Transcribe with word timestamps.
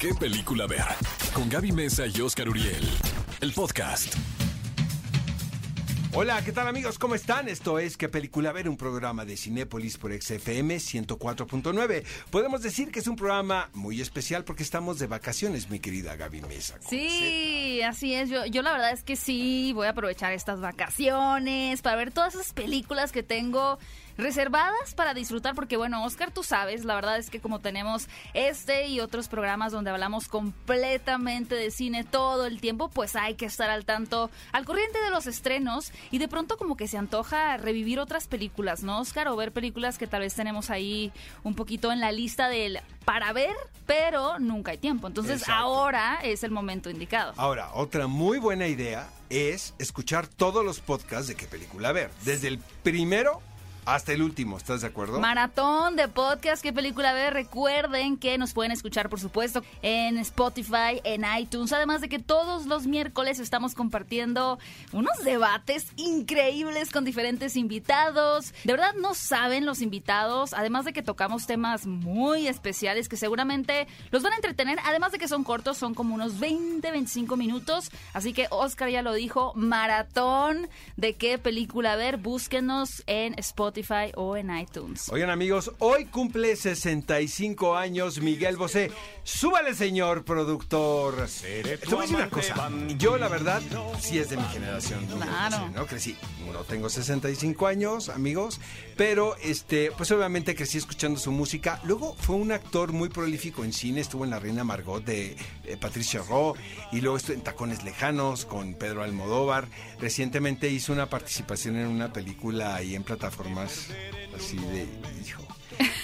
¿Qué 0.00 0.14
película 0.14 0.66
ver? 0.66 0.80
Con 1.34 1.50
Gaby 1.50 1.72
Mesa 1.72 2.06
y 2.06 2.22
Oscar 2.22 2.48
Uriel. 2.48 2.88
El 3.42 3.52
podcast. 3.52 4.14
Hola, 6.14 6.42
¿qué 6.42 6.52
tal 6.52 6.66
amigos? 6.68 6.98
¿Cómo 6.98 7.14
están? 7.14 7.48
Esto 7.48 7.78
es 7.78 7.98
¿Qué 7.98 8.08
película 8.08 8.50
ver? 8.50 8.66
Un 8.70 8.78
programa 8.78 9.26
de 9.26 9.36
Cinépolis 9.36 9.98
por 9.98 10.10
XFM 10.10 10.74
104.9. 10.76 12.04
Podemos 12.30 12.62
decir 12.62 12.90
que 12.90 13.00
es 13.00 13.08
un 13.08 13.14
programa 13.14 13.68
muy 13.74 14.00
especial 14.00 14.42
porque 14.44 14.62
estamos 14.62 14.98
de 14.98 15.06
vacaciones, 15.06 15.68
mi 15.68 15.80
querida 15.80 16.16
Gaby 16.16 16.40
Mesa. 16.48 16.78
Sí, 16.88 17.82
así 17.82 18.14
es. 18.14 18.30
Yo, 18.30 18.46
yo 18.46 18.62
la 18.62 18.72
verdad 18.72 18.92
es 18.92 19.02
que 19.02 19.16
sí, 19.16 19.72
voy 19.74 19.86
a 19.86 19.90
aprovechar 19.90 20.32
estas 20.32 20.62
vacaciones 20.62 21.82
para 21.82 21.96
ver 21.96 22.10
todas 22.10 22.34
esas 22.34 22.54
películas 22.54 23.12
que 23.12 23.22
tengo 23.22 23.78
reservadas 24.20 24.94
para 24.94 25.14
disfrutar, 25.14 25.54
porque 25.54 25.76
bueno, 25.76 26.04
Oscar, 26.04 26.30
tú 26.30 26.42
sabes, 26.42 26.84
la 26.84 26.94
verdad 26.94 27.18
es 27.18 27.30
que 27.30 27.40
como 27.40 27.60
tenemos 27.60 28.08
este 28.34 28.86
y 28.88 29.00
otros 29.00 29.28
programas 29.28 29.72
donde 29.72 29.90
hablamos 29.90 30.28
completamente 30.28 31.54
de 31.54 31.70
cine 31.70 32.04
todo 32.04 32.46
el 32.46 32.60
tiempo, 32.60 32.88
pues 32.88 33.16
hay 33.16 33.34
que 33.34 33.46
estar 33.46 33.70
al 33.70 33.84
tanto, 33.84 34.30
al 34.52 34.64
corriente 34.64 35.00
de 35.00 35.10
los 35.10 35.26
estrenos 35.26 35.92
y 36.10 36.18
de 36.18 36.28
pronto 36.28 36.56
como 36.56 36.76
que 36.76 36.88
se 36.88 36.98
antoja 36.98 37.56
revivir 37.56 37.98
otras 37.98 38.26
películas, 38.26 38.82
¿no, 38.82 39.00
Oscar? 39.00 39.28
O 39.28 39.36
ver 39.36 39.52
películas 39.52 39.98
que 39.98 40.06
tal 40.06 40.20
vez 40.20 40.34
tenemos 40.34 40.70
ahí 40.70 41.12
un 41.42 41.54
poquito 41.54 41.92
en 41.92 42.00
la 42.00 42.12
lista 42.12 42.48
del 42.48 42.80
para 43.04 43.32
ver, 43.32 43.56
pero 43.86 44.38
nunca 44.38 44.72
hay 44.72 44.78
tiempo. 44.78 45.08
Entonces 45.08 45.40
Exacto. 45.40 45.60
ahora 45.60 46.20
es 46.22 46.44
el 46.44 46.50
momento 46.50 46.90
indicado. 46.90 47.32
Ahora, 47.36 47.70
otra 47.74 48.06
muy 48.06 48.38
buena 48.38 48.68
idea 48.68 49.08
es 49.30 49.74
escuchar 49.78 50.26
todos 50.26 50.64
los 50.64 50.80
podcasts 50.80 51.28
de 51.28 51.34
qué 51.34 51.46
película 51.46 51.92
ver. 51.92 52.10
Desde 52.24 52.48
el 52.48 52.58
primero 52.58 53.40
hasta 53.84 54.12
el 54.12 54.22
último, 54.22 54.56
¿estás 54.56 54.82
de 54.82 54.88
acuerdo? 54.88 55.20
Maratón 55.20 55.96
de 55.96 56.08
podcast, 56.08 56.62
qué 56.62 56.72
película 56.72 57.12
ver. 57.12 57.32
Recuerden 57.32 58.16
que 58.16 58.36
nos 58.38 58.52
pueden 58.52 58.72
escuchar, 58.72 59.08
por 59.08 59.20
supuesto, 59.20 59.62
en 59.82 60.18
Spotify, 60.18 61.00
en 61.04 61.24
iTunes. 61.38 61.72
Además 61.72 62.00
de 62.00 62.08
que 62.08 62.18
todos 62.18 62.66
los 62.66 62.86
miércoles 62.86 63.38
estamos 63.38 63.74
compartiendo 63.74 64.58
unos 64.92 65.24
debates 65.24 65.86
increíbles 65.96 66.90
con 66.90 67.04
diferentes 67.04 67.56
invitados. 67.56 68.52
De 68.64 68.72
verdad 68.72 68.94
no 69.00 69.14
saben 69.14 69.64
los 69.64 69.80
invitados, 69.80 70.52
además 70.52 70.84
de 70.84 70.92
que 70.92 71.02
tocamos 71.02 71.46
temas 71.46 71.86
muy 71.86 72.48
especiales 72.48 73.08
que 73.08 73.16
seguramente 73.16 73.88
los 74.10 74.22
van 74.22 74.34
a 74.34 74.36
entretener. 74.36 74.78
Además 74.84 75.12
de 75.12 75.18
que 75.18 75.28
son 75.28 75.44
cortos, 75.44 75.78
son 75.78 75.94
como 75.94 76.14
unos 76.14 76.38
20, 76.38 76.90
25 76.90 77.36
minutos. 77.36 77.90
Así 78.12 78.32
que 78.32 78.46
Oscar 78.50 78.90
ya 78.90 79.02
lo 79.02 79.14
dijo, 79.14 79.52
maratón 79.54 80.68
de 80.96 81.14
qué 81.14 81.38
película 81.38 81.96
ver. 81.96 82.18
Búsquenos 82.18 83.02
en 83.06 83.38
Spotify 83.38 83.69
o 84.16 84.36
en 84.36 84.56
iTunes. 84.56 85.08
Oigan 85.10 85.30
amigos, 85.30 85.72
hoy 85.78 86.06
cumple 86.06 86.56
65 86.56 87.76
años 87.76 88.20
Miguel 88.20 88.56
Bosé. 88.56 88.90
Súbale, 89.22 89.74
señor 89.74 90.24
productor. 90.24 91.26
Te 91.40 91.62
voy 91.86 91.98
a 91.98 92.00
decir 92.02 92.16
una 92.16 92.30
cosa. 92.30 92.70
Yo, 92.98 93.16
la 93.16 93.28
verdad, 93.28 93.62
sí 94.00 94.18
es 94.18 94.30
de 94.30 94.36
mi 94.36 94.44
generación. 94.44 95.06
Claro. 95.06 95.58
Bosé, 95.58 95.72
¿no? 95.74 95.86
Crecí. 95.86 96.16
No 96.52 96.64
tengo 96.64 96.88
65 96.88 97.66
años, 97.66 98.08
amigos, 98.08 98.60
pero 98.96 99.36
este, 99.36 99.92
pues 99.96 100.10
obviamente 100.10 100.54
crecí 100.54 100.78
escuchando 100.78 101.18
su 101.18 101.30
música. 101.30 101.80
Luego 101.84 102.16
fue 102.18 102.36
un 102.36 102.50
actor 102.50 102.92
muy 102.92 103.08
prolífico 103.08 103.64
en 103.64 103.72
cine. 103.72 104.00
Estuvo 104.00 104.24
en 104.24 104.30
La 104.30 104.40
Reina 104.40 104.64
Margot 104.64 105.04
de 105.04 105.36
eh, 105.64 105.76
Patricia 105.76 106.22
Ro 106.28 106.54
y 106.90 107.00
luego 107.00 107.16
estuvo 107.16 107.34
en 107.34 107.42
Tacones 107.42 107.84
Lejanos 107.84 108.46
con 108.46 108.74
Pedro 108.74 109.04
Almodóvar. 109.04 109.68
Recientemente 110.00 110.68
hizo 110.68 110.92
una 110.92 111.08
participación 111.08 111.76
en 111.76 111.86
una 111.86 112.12
película 112.12 112.74
ahí 112.74 112.94
en 112.94 113.04
así 113.62 114.56
de 114.56 114.86
hijo. 115.26 115.42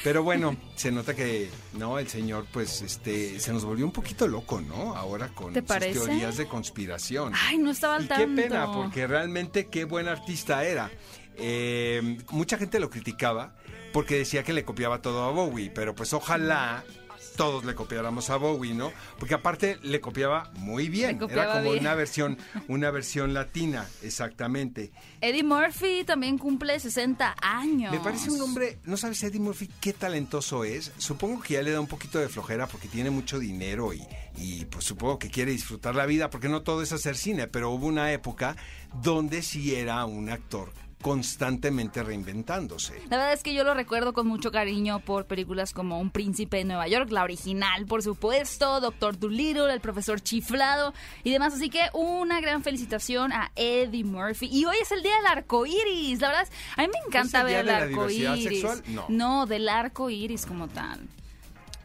Pero 0.02 0.22
bueno, 0.22 0.56
se 0.76 0.90
nota 0.92 1.14
que 1.14 1.50
no, 1.74 1.98
el 1.98 2.08
señor 2.08 2.46
pues 2.52 2.80
este 2.82 3.38
se 3.40 3.52
nos 3.52 3.64
volvió 3.64 3.84
un 3.84 3.92
poquito 3.92 4.26
loco, 4.28 4.60
¿no? 4.60 4.94
Ahora 4.94 5.28
con 5.28 5.52
¿Te 5.52 5.60
sus 5.60 5.78
teorías 6.06 6.36
de 6.36 6.46
conspiración. 6.46 7.32
Ay, 7.34 7.58
no 7.58 7.70
estaba 7.72 7.96
al 7.96 8.04
Y 8.04 8.08
qué 8.08 8.14
tanto. 8.14 8.42
pena, 8.42 8.72
porque 8.72 9.06
realmente 9.06 9.66
qué 9.66 9.84
buen 9.84 10.08
artista 10.08 10.64
era. 10.64 10.90
Eh, 11.36 12.18
mucha 12.30 12.56
gente 12.56 12.80
lo 12.80 12.88
criticaba 12.88 13.54
porque 13.92 14.16
decía 14.18 14.42
que 14.42 14.52
le 14.52 14.64
copiaba 14.64 15.02
todo 15.02 15.24
a 15.24 15.30
Bowie, 15.32 15.70
pero 15.70 15.94
pues 15.94 16.12
ojalá 16.12 16.84
todos 17.36 17.64
le 17.64 17.74
copiáramos 17.74 18.30
a 18.30 18.36
Bowie, 18.36 18.74
¿no? 18.74 18.92
Porque 19.18 19.34
aparte 19.34 19.78
le 19.82 20.00
copiaba 20.00 20.50
muy 20.56 20.88
bien. 20.88 21.18
Copiaba 21.18 21.42
Era 21.44 21.52
como 21.52 21.70
bien. 21.72 21.84
una 21.84 21.94
versión, 21.94 22.38
una 22.68 22.90
versión 22.90 23.34
latina, 23.34 23.86
exactamente. 24.02 24.90
Eddie 25.20 25.44
Murphy 25.44 26.04
también 26.04 26.38
cumple 26.38 26.78
60 26.80 27.36
años. 27.40 27.92
Me 27.92 28.00
parece 28.00 28.30
un 28.30 28.40
hombre, 28.40 28.78
no 28.84 28.96
sabes 28.96 29.22
Eddie 29.22 29.40
Murphy 29.40 29.68
qué 29.80 29.92
talentoso 29.92 30.64
es. 30.64 30.92
Supongo 30.98 31.40
que 31.40 31.54
ya 31.54 31.62
le 31.62 31.70
da 31.70 31.80
un 31.80 31.86
poquito 31.86 32.18
de 32.18 32.28
flojera 32.28 32.66
porque 32.66 32.88
tiene 32.88 33.10
mucho 33.10 33.38
dinero 33.38 33.92
y, 33.92 34.02
y 34.36 34.64
pues 34.66 34.84
supongo 34.84 35.18
que 35.18 35.30
quiere 35.30 35.52
disfrutar 35.52 35.94
la 35.94 36.06
vida 36.06 36.30
porque 36.30 36.48
no 36.48 36.62
todo 36.62 36.82
es 36.82 36.92
hacer 36.92 37.16
cine, 37.16 37.46
pero 37.46 37.70
hubo 37.70 37.86
una 37.86 38.12
época 38.12 38.56
donde 39.02 39.42
sí 39.42 39.74
era 39.74 40.04
un 40.04 40.30
actor 40.30 40.72
constantemente 41.02 42.02
reinventándose. 42.02 42.94
La 43.10 43.16
verdad 43.18 43.32
es 43.34 43.42
que 43.42 43.54
yo 43.54 43.64
lo 43.64 43.74
recuerdo 43.74 44.12
con 44.12 44.26
mucho 44.26 44.50
cariño 44.50 45.00
por 45.00 45.26
películas 45.26 45.72
como 45.72 46.00
Un 46.00 46.10
Príncipe 46.10 46.56
de 46.58 46.64
Nueva 46.64 46.88
York, 46.88 47.10
la 47.10 47.22
original, 47.22 47.86
por 47.86 48.02
supuesto, 48.02 48.80
Doctor 48.80 49.18
Dolittle, 49.18 49.72
El 49.72 49.80
Profesor 49.80 50.20
Chiflado 50.20 50.94
y 51.22 51.30
demás. 51.30 51.54
Así 51.54 51.70
que 51.70 51.82
una 51.92 52.40
gran 52.40 52.62
felicitación 52.62 53.32
a 53.32 53.52
Eddie 53.56 54.04
Murphy. 54.04 54.48
Y 54.50 54.64
hoy 54.64 54.76
es 54.82 54.90
el 54.90 55.02
día 55.02 55.14
del 55.16 55.26
arco 55.26 55.64
iris. 55.66 56.20
La 56.20 56.28
verdad, 56.28 56.42
es, 56.44 56.52
a 56.76 56.82
mí 56.82 56.88
me 56.92 56.98
encanta 57.06 57.38
¿Es 57.40 57.44
el 57.46 57.52
ver 57.52 57.60
el 57.60 57.70
arco 57.70 58.10
iris. 58.10 58.42
sexual? 58.44 58.82
No. 59.08 59.46
del 59.46 59.68
arco 59.68 60.10
iris 60.10 60.44
como 60.46 60.68
tal. 60.68 61.00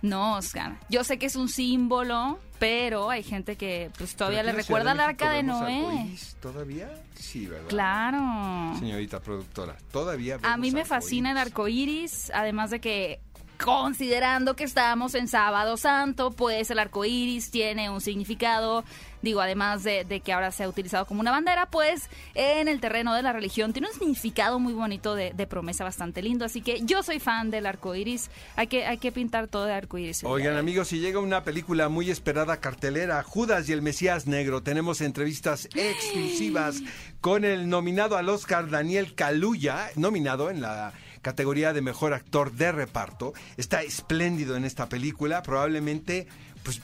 No, 0.01 0.37
Oscar. 0.37 0.79
Yo 0.89 1.03
sé 1.03 1.19
que 1.19 1.27
es 1.27 1.35
un 1.35 1.47
símbolo, 1.47 2.39
pero 2.61 3.09
hay 3.09 3.23
gente 3.23 3.55
que 3.55 3.89
pues 3.97 4.15
todavía 4.15 4.43
le 4.43 4.51
recuerda 4.51 4.93
México 4.93 5.09
arca 5.09 5.31
de 5.31 5.41
Noé. 5.41 6.15
¿Todavía? 6.39 6.91
Sí, 7.15 7.47
¿verdad? 7.47 7.67
Claro. 7.69 8.77
Señorita 8.77 9.19
productora, 9.19 9.75
todavía 9.91 10.37
A 10.43 10.57
mí 10.57 10.69
me 10.69 10.85
fascina 10.85 11.31
el 11.31 11.37
arco 11.37 11.67
iris, 11.67 12.31
además 12.35 12.69
de 12.69 12.79
que 12.79 13.19
considerando 13.63 14.55
que 14.55 14.63
estamos 14.63 15.15
en 15.15 15.27
Sábado 15.27 15.77
Santo, 15.77 16.31
pues 16.31 16.71
el 16.71 16.79
arco 16.79 17.05
iris 17.05 17.51
tiene 17.51 17.89
un 17.89 18.01
significado, 18.01 18.83
digo, 19.21 19.41
además 19.41 19.83
de, 19.83 20.03
de 20.03 20.19
que 20.19 20.33
ahora 20.33 20.51
se 20.51 20.63
ha 20.63 20.69
utilizado 20.69 21.05
como 21.05 21.21
una 21.21 21.31
bandera, 21.31 21.67
pues 21.67 22.09
en 22.33 22.67
el 22.67 22.79
terreno 22.79 23.13
de 23.13 23.21
la 23.21 23.33
religión 23.33 23.73
tiene 23.73 23.87
un 23.87 23.93
significado 23.93 24.59
muy 24.59 24.73
bonito 24.73 25.15
de, 25.15 25.31
de 25.33 25.47
promesa 25.47 25.83
bastante 25.83 26.21
lindo. 26.21 26.45
Así 26.45 26.61
que 26.61 26.81
yo 26.83 27.03
soy 27.03 27.19
fan 27.19 27.51
del 27.51 27.65
arco 27.65 27.95
iris, 27.95 28.29
hay 28.55 28.67
que, 28.67 28.85
hay 28.85 28.97
que 28.97 29.11
pintar 29.11 29.47
todo 29.47 29.65
de 29.65 29.73
arco 29.73 29.97
iris. 29.97 30.23
Oigan 30.23 30.57
amigos, 30.57 30.87
si 30.89 30.99
llega 30.99 31.19
una 31.19 31.43
película 31.43 31.89
muy 31.89 32.09
esperada 32.09 32.59
cartelera, 32.59 33.21
Judas 33.23 33.69
y 33.69 33.73
el 33.73 33.81
Mesías 33.81 34.27
Negro, 34.27 34.63
tenemos 34.63 35.01
entrevistas 35.01 35.69
exclusivas 35.75 36.81
con 37.21 37.45
el 37.45 37.69
nominado 37.69 38.17
al 38.17 38.29
Oscar 38.29 38.69
Daniel 38.69 39.13
Kaluuya, 39.13 39.89
nominado 39.95 40.49
en 40.49 40.61
la 40.61 40.93
categoría 41.21 41.73
de 41.73 41.81
mejor 41.81 42.13
actor 42.13 42.51
de 42.51 42.71
reparto. 42.71 43.33
Está 43.57 43.83
espléndido 43.83 44.55
en 44.55 44.65
esta 44.65 44.89
película, 44.89 45.43
probablemente, 45.43 46.27
pues 46.63 46.81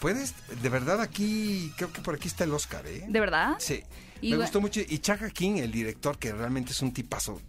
puedes, 0.00 0.34
de 0.62 0.68
verdad 0.68 1.00
aquí, 1.00 1.72
creo 1.76 1.92
que 1.92 2.00
por 2.00 2.14
aquí 2.14 2.28
está 2.28 2.44
el 2.44 2.52
Oscar, 2.52 2.86
¿eh? 2.86 3.04
¿De 3.08 3.20
verdad? 3.20 3.56
Sí. 3.58 3.82
Y 4.22 4.32
me 4.32 4.36
gustó 4.36 4.60
mucho. 4.60 4.80
Y 4.86 4.98
Chaka 4.98 5.30
King, 5.30 5.56
el 5.56 5.72
director, 5.72 6.18
que 6.18 6.32
realmente 6.32 6.72
es 6.72 6.82
un 6.82 6.92
tipazo 6.92 7.40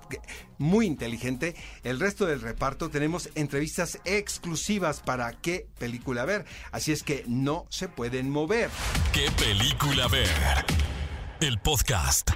muy 0.57 0.85
inteligente. 0.85 1.55
El 1.83 1.99
resto 1.99 2.25
del 2.25 2.41
reparto 2.41 2.89
tenemos 2.89 3.29
entrevistas 3.35 3.99
exclusivas 4.05 5.01
para 5.01 5.33
qué 5.33 5.67
película 5.79 6.23
ver. 6.23 6.45
Así 6.71 6.91
es 6.93 7.03
que 7.03 7.25
no 7.27 7.65
se 7.69 7.89
pueden 7.89 8.29
mover. 8.29 8.69
¿Qué 9.11 9.29
película 9.37 10.07
ver? 10.07 10.29
El 11.41 11.59
podcast. 11.59 12.31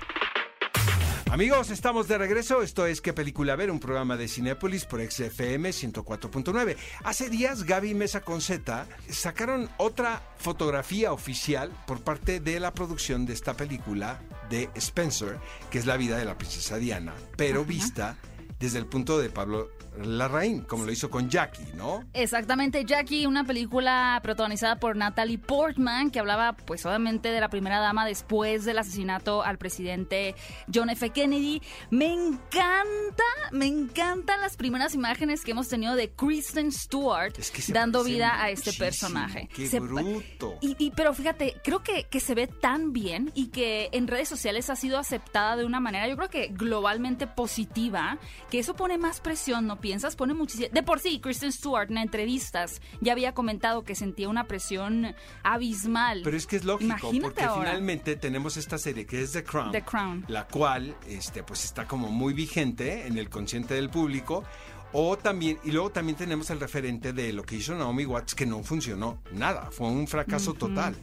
Amigos, 1.32 1.72
estamos 1.72 2.08
de 2.08 2.18
regreso. 2.18 2.62
Esto 2.62 2.86
es 2.86 3.02
¿Qué 3.02 3.12
película 3.12 3.56
ver? 3.56 3.72
Un 3.72 3.80
programa 3.80 4.16
de 4.16 4.28
Cinépolis 4.28 4.86
por 4.86 5.02
XFM 5.02 5.72
104.9. 5.72 6.78
Hace 7.04 7.30
días 7.30 7.64
Gaby 7.64 7.96
Mesa 7.96 8.22
con 8.22 8.42
Z 8.42 8.88
sacaron 9.10 9.70
otra 9.78 10.22
fotografía 10.38 11.12
oficial 11.12 11.72
por 11.88 12.02
parte 12.02 12.40
de 12.40 12.60
la 12.60 12.74
producción 12.74 13.26
de 13.26 13.34
esta 13.34 13.56
película 13.56 14.22
de 14.50 14.70
Spencer, 14.76 15.40
que 15.72 15.80
es 15.80 15.88
la 15.88 15.98
vida 15.98 16.18
de 16.18 16.26
la 16.26 16.38
princesa 16.38 16.78
Diana, 16.78 17.14
pero 17.36 17.66
vista 17.66 18.18
desde 18.60 18.78
el 18.78 18.86
punto 18.86 19.18
de 19.18 19.30
Pablo 19.30 19.72
Larraín, 20.04 20.62
como 20.62 20.86
lo 20.86 20.92
hizo 20.92 21.10
con 21.10 21.30
Jackie, 21.30 21.66
¿no? 21.76 22.04
Exactamente, 22.14 22.84
Jackie, 22.86 23.26
una 23.26 23.44
película 23.44 24.20
protagonizada 24.24 24.78
por 24.80 24.96
Natalie 24.96 25.38
Portman 25.38 26.12
que 26.12 26.20
hablaba 26.20 26.54
pues 26.54 26.86
obviamente 26.86 27.30
de 27.30 27.40
la 27.40 27.50
primera 27.50 27.80
dama 27.80 28.06
después 28.06 28.66
del 28.66 28.78
asesinato 28.80 29.44
al 29.44 29.58
presidente 29.58 30.36
John 30.74 30.90
F. 30.90 31.10
Kennedy. 31.12 31.62
Me 31.92 32.12
encanta, 32.14 33.24
me 33.52 33.66
encantan 33.66 34.42
las 34.42 34.58
primeras 34.58 34.94
imágenes 34.96 35.44
que 35.44 35.52
hemos 35.52 35.68
tenido 35.68 35.96
de 35.96 36.12
Kristen 36.12 36.72
Stewart 36.72 37.38
Es 37.38 37.52
que 37.52 37.62
se 37.62 37.74
dando 37.74 38.04
vida 38.04 38.42
a 38.42 38.50
este 38.50 38.74
personaje. 38.74 39.50
qué 39.54 39.68
Se- 39.68 39.80
bruto. 39.80 40.58
Y, 40.62 40.76
y- 40.78 40.92
pero 40.92 41.14
fíjate, 41.14 41.56
creo 41.64 41.84
que, 41.84 42.06
que 42.06 42.20
se 42.20 42.36
ve 42.36 42.48
tan 42.48 42.94
bien 42.94 43.32
y 43.36 43.48
que 43.48 43.90
en 43.92 44.08
redes 44.08 44.28
sociales 44.30 44.70
ha 44.70 44.76
sido 44.76 44.98
aceptada 44.98 45.56
de 45.56 45.66
una 45.66 45.80
manera, 45.80 46.08
yo 46.08 46.16
creo 46.18 46.30
que 46.30 46.48
globalmente 46.48 47.28
positiva, 47.28 48.18
que 48.50 48.60
eso 48.60 48.76
pone 48.76 48.98
más 48.98 49.20
presión, 49.20 49.68
¿no 49.68 49.80
piensas, 49.86 50.16
pone 50.16 50.34
muchísimo... 50.34 50.68
De 50.74 50.82
por 50.82 51.00
sí, 51.00 51.20
Kristen 51.20 51.52
Stewart 51.52 51.92
en 51.92 52.00
entrevistas 52.00 52.82
ya 53.02 53.12
había 53.12 53.36
comentado 53.36 53.84
que 53.84 53.94
sentía 53.94 54.28
una 54.30 54.46
presión 54.46 55.14
abismal. 55.44 56.22
Pero 56.24 56.36
es 56.36 56.48
que 56.48 56.56
es 56.56 56.66
lógico, 56.66 56.86
Imagínate 56.88 57.22
porque 57.22 57.44
ahora. 57.44 57.70
finalmente 57.70 58.16
tenemos 58.16 58.58
esta 58.58 58.80
serie 58.80 59.06
que 59.06 59.22
es 59.22 59.34
The 59.34 59.44
Crown, 59.44 59.72
The 59.72 59.84
Crown. 59.84 60.26
la 60.28 60.48
cual 60.48 60.96
este, 61.08 61.44
pues 61.44 61.66
está 61.66 61.88
como 61.88 62.10
muy 62.10 62.34
vigente 62.34 63.06
en 63.06 63.20
el 63.20 63.30
consciente 63.30 63.76
del 63.76 63.92
público. 63.92 64.44
O 64.92 65.20
también, 65.20 65.60
y 65.64 65.70
luego 65.72 65.92
también 65.92 66.18
tenemos 66.18 66.50
el 66.50 66.60
referente 66.60 67.14
de 67.14 67.32
lo 67.32 67.44
que 67.44 67.58
hizo 67.58 67.76
Naomi 67.76 68.08
Watts, 68.08 68.34
que 68.34 68.48
no 68.48 68.64
funcionó 68.64 69.20
nada, 69.34 69.70
fue 69.70 69.88
un 69.88 70.08
fracaso 70.08 70.56
total. 70.56 70.96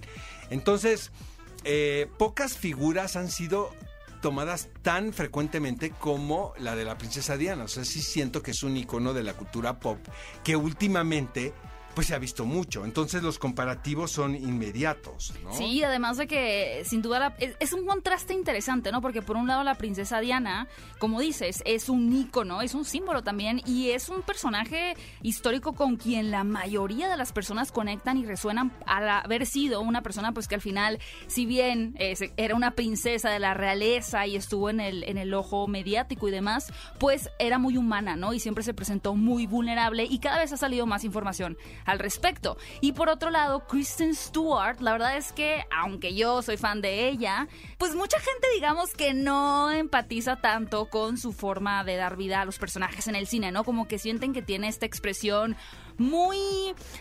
Entonces, 0.50 1.12
eh, 1.62 2.08
pocas 2.18 2.58
figuras 2.58 3.14
han 3.14 3.30
sido 3.30 3.70
tomadas 4.22 4.70
tan 4.80 5.12
frecuentemente 5.12 5.90
como 5.90 6.54
la 6.58 6.74
de 6.74 6.86
la 6.86 6.96
princesa 6.96 7.36
Diana. 7.36 7.64
O 7.64 7.68
sea, 7.68 7.84
sí 7.84 8.00
siento 8.00 8.42
que 8.42 8.52
es 8.52 8.62
un 8.62 8.74
icono 8.78 9.12
de 9.12 9.22
la 9.22 9.34
cultura 9.34 9.78
pop 9.78 9.98
que 10.42 10.56
últimamente 10.56 11.52
pues 11.94 12.06
se 12.06 12.14
ha 12.14 12.18
visto 12.18 12.44
mucho. 12.44 12.84
Entonces 12.84 13.22
los 13.22 13.38
comparativos 13.38 14.10
son 14.10 14.34
inmediatos, 14.34 15.34
¿no? 15.44 15.52
Sí, 15.54 15.82
además 15.82 16.16
de 16.16 16.26
que 16.26 16.82
sin 16.86 17.02
duda 17.02 17.18
la- 17.18 17.36
es, 17.38 17.54
es 17.60 17.72
un 17.72 17.86
contraste 17.86 18.32
interesante, 18.34 18.90
¿no? 18.92 19.00
Porque 19.02 19.22
por 19.22 19.36
un 19.36 19.46
lado 19.46 19.62
la 19.64 19.74
princesa 19.74 20.20
Diana, 20.20 20.68
como 20.98 21.20
dices, 21.20 21.62
es 21.66 21.88
un 21.88 22.12
ícono, 22.12 22.62
es 22.62 22.74
un 22.74 22.84
símbolo 22.84 23.22
también 23.22 23.60
y 23.66 23.90
es 23.90 24.08
un 24.08 24.22
personaje 24.22 24.94
histórico 25.22 25.74
con 25.74 25.96
quien 25.96 26.30
la 26.30 26.44
mayoría 26.44 27.08
de 27.08 27.16
las 27.16 27.32
personas 27.32 27.72
conectan 27.72 28.16
y 28.16 28.24
resuenan 28.24 28.72
al 28.86 29.08
haber 29.08 29.46
sido 29.46 29.80
una 29.80 30.02
persona 30.02 30.32
pues 30.32 30.48
que 30.48 30.54
al 30.54 30.60
final, 30.60 30.98
si 31.26 31.46
bien 31.46 31.94
era 32.36 32.54
una 32.54 32.72
princesa 32.72 33.30
de 33.30 33.38
la 33.38 33.54
realeza 33.54 34.26
y 34.26 34.36
estuvo 34.36 34.70
en 34.70 34.80
el, 34.80 35.04
en 35.04 35.18
el 35.18 35.34
ojo 35.34 35.66
mediático 35.68 36.28
y 36.28 36.30
demás, 36.30 36.72
pues 36.98 37.28
era 37.38 37.58
muy 37.58 37.76
humana, 37.76 38.16
¿no? 38.16 38.32
Y 38.32 38.40
siempre 38.40 38.64
se 38.64 38.74
presentó 38.74 39.14
muy 39.14 39.46
vulnerable 39.46 40.04
y 40.08 40.18
cada 40.18 40.38
vez 40.38 40.52
ha 40.52 40.56
salido 40.56 40.86
más 40.86 41.04
información 41.04 41.56
al 41.84 41.98
respecto. 41.98 42.56
Y 42.80 42.92
por 42.92 43.08
otro 43.08 43.30
lado, 43.30 43.66
Kristen 43.66 44.14
Stewart, 44.14 44.80
la 44.80 44.92
verdad 44.92 45.16
es 45.16 45.32
que, 45.32 45.64
aunque 45.76 46.14
yo 46.14 46.42
soy 46.42 46.56
fan 46.56 46.80
de 46.80 47.08
ella, 47.08 47.48
pues 47.78 47.94
mucha 47.94 48.18
gente 48.18 48.48
digamos 48.54 48.92
que 48.94 49.14
no 49.14 49.70
empatiza 49.70 50.36
tanto 50.36 50.86
con 50.86 51.18
su 51.18 51.32
forma 51.32 51.84
de 51.84 51.96
dar 51.96 52.16
vida 52.16 52.40
a 52.40 52.44
los 52.44 52.58
personajes 52.58 53.06
en 53.08 53.16
el 53.16 53.26
cine, 53.26 53.52
¿no? 53.52 53.64
Como 53.64 53.88
que 53.88 53.98
sienten 53.98 54.32
que 54.32 54.42
tiene 54.42 54.68
esta 54.68 54.86
expresión 54.86 55.56
muy 55.98 56.38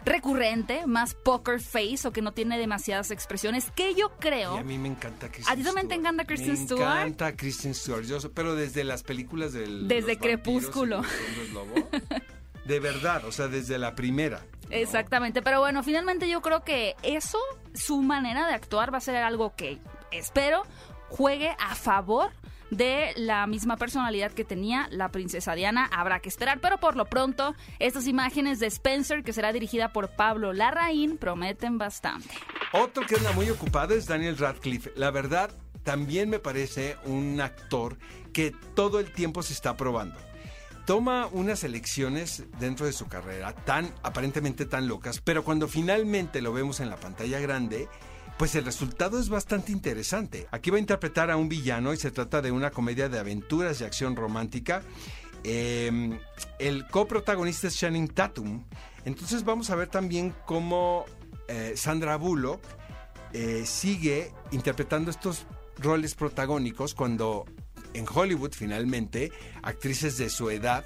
recurrente, 0.06 0.86
más 0.86 1.14
poker 1.14 1.60
face 1.60 2.08
o 2.08 2.12
que 2.12 2.22
no 2.22 2.34
tiene 2.34 2.58
demasiadas 2.58 3.12
expresiones, 3.12 3.72
que 3.72 3.96
yo 3.96 4.12
creo... 4.20 4.56
Y 4.56 4.60
a 4.60 4.64
mí 4.64 4.78
me 4.78 4.90
encanta 4.90 5.30
Kristen 5.32 5.54
¿A 5.54 5.56
ti 5.56 5.64
también 5.64 5.88
te 5.88 5.96
Stewart. 5.96 6.00
encanta 6.00 6.26
Kristen 6.26 6.54
me 6.54 6.58
Stewart? 6.58 6.82
Me 6.96 7.02
encanta 7.02 7.36
Kristen 7.36 7.74
Stewart, 7.74 8.04
yo, 8.06 8.18
pero 8.34 8.56
desde 8.56 8.84
las 8.84 9.04
películas 9.04 9.54
del 9.54 9.88
Desde 9.88 10.18
Crepúsculo. 10.18 10.98
los. 10.98 11.06
De 12.66 12.80
verdad, 12.80 13.26
o 13.26 13.32
sea, 13.32 13.48
desde 13.48 13.78
la 13.78 13.96
primera. 13.96 14.46
Exactamente, 14.70 15.42
pero 15.42 15.60
bueno, 15.60 15.84
finalmente 15.84 16.30
yo 16.30 16.42
creo 16.42 16.64
que 16.64 16.96
eso, 17.04 17.40
su 17.74 18.02
manera 18.02 18.48
de 18.48 18.54
actuar 18.54 18.94
va 18.94 19.00
a 19.00 19.02
ser 19.02 19.18
algo 19.18 19.54
que 19.56 19.80
espero 20.12 20.64
juegue 21.10 21.56
a 21.60 21.76
favor 21.76 22.32
de 22.72 23.12
la 23.18 23.46
misma 23.48 23.76
personalidad 23.76 24.32
que 24.32 24.46
tenía 24.46 24.88
la 24.92 25.10
princesa 25.10 25.54
Diana. 25.56 25.90
Habrá 25.92 26.20
que 26.22 26.30
esperar, 26.30 26.60
pero 26.62 26.78
por 26.78 26.96
lo 26.96 27.06
pronto, 27.06 27.54
estas 27.80 28.08
imágenes 28.08 28.60
de 28.60 28.68
Spencer, 28.68 29.24
que 29.24 29.34
será 29.34 29.52
dirigida 29.52 29.92
por 29.92 30.16
Pablo 30.16 30.54
Larraín, 30.54 31.18
prometen 31.18 31.78
bastante. 31.78 32.34
Otro 32.72 33.06
que 33.06 33.16
anda 33.16 33.34
muy 33.34 33.50
ocupado 33.50 33.94
es 33.94 34.08
Daniel 34.08 34.38
Radcliffe. 34.38 34.94
La 34.96 35.12
verdad, 35.12 35.52
también 35.84 36.30
me 36.30 36.40
parece 36.40 36.96
un 37.04 37.42
actor 37.42 37.98
que 38.32 38.56
todo 38.74 39.02
el 39.02 39.12
tiempo 39.12 39.44
se 39.44 39.52
está 39.52 39.76
probando. 39.76 40.18
Toma 40.86 41.28
unas 41.32 41.64
elecciones 41.64 42.44
dentro 42.60 42.86
de 42.86 42.94
su 42.94 43.08
carrera 43.08 43.54
tan 43.54 43.94
aparentemente 44.04 44.66
tan 44.66 44.88
locas, 44.88 45.22
pero 45.22 45.44
cuando 45.44 45.68
finalmente 45.68 46.42
lo 46.42 46.54
vemos 46.54 46.80
en 46.80 46.90
la 46.90 46.98
pantalla 46.98 47.40
grande, 47.40 47.88
pues 48.38 48.56
el 48.56 48.66
resultado 48.66 49.20
es 49.20 49.30
bastante 49.30 49.72
interesante. 49.72 50.48
Aquí 50.52 50.72
va 50.72 50.78
a 50.78 50.80
interpretar 50.80 51.30
a 51.30 51.38
un 51.38 51.48
villano 51.48 51.94
y 51.94 51.98
se 51.98 52.10
trata 52.12 52.42
de 52.42 52.52
una 52.52 52.72
comedia 52.72 53.08
de 53.10 53.20
aventuras 53.20 53.80
y 53.80 53.84
acción 53.84 54.16
romántica. 54.16 54.82
Eh, 55.44 56.20
el 56.60 56.88
coprotagonista 56.88 57.68
es 57.68 57.78
Channing 57.78 58.08
Tatum. 58.08 58.64
Entonces 59.06 59.44
vamos 59.44 59.70
a 59.70 59.76
ver 59.76 59.88
también 59.88 60.34
cómo 60.46 61.06
eh, 61.48 61.74
Sandra 61.76 62.16
Bullock 62.16 62.62
eh, 63.34 63.64
sigue 63.66 64.32
interpretando 64.52 65.12
estos 65.12 65.46
roles 65.78 66.16
protagónicos 66.16 66.94
cuando 66.94 67.46
en 67.94 68.06
Hollywood 68.12 68.54
finalmente 68.54 69.32
actrices 69.62 70.18
de 70.18 70.30
su 70.30 70.50
edad 70.50 70.86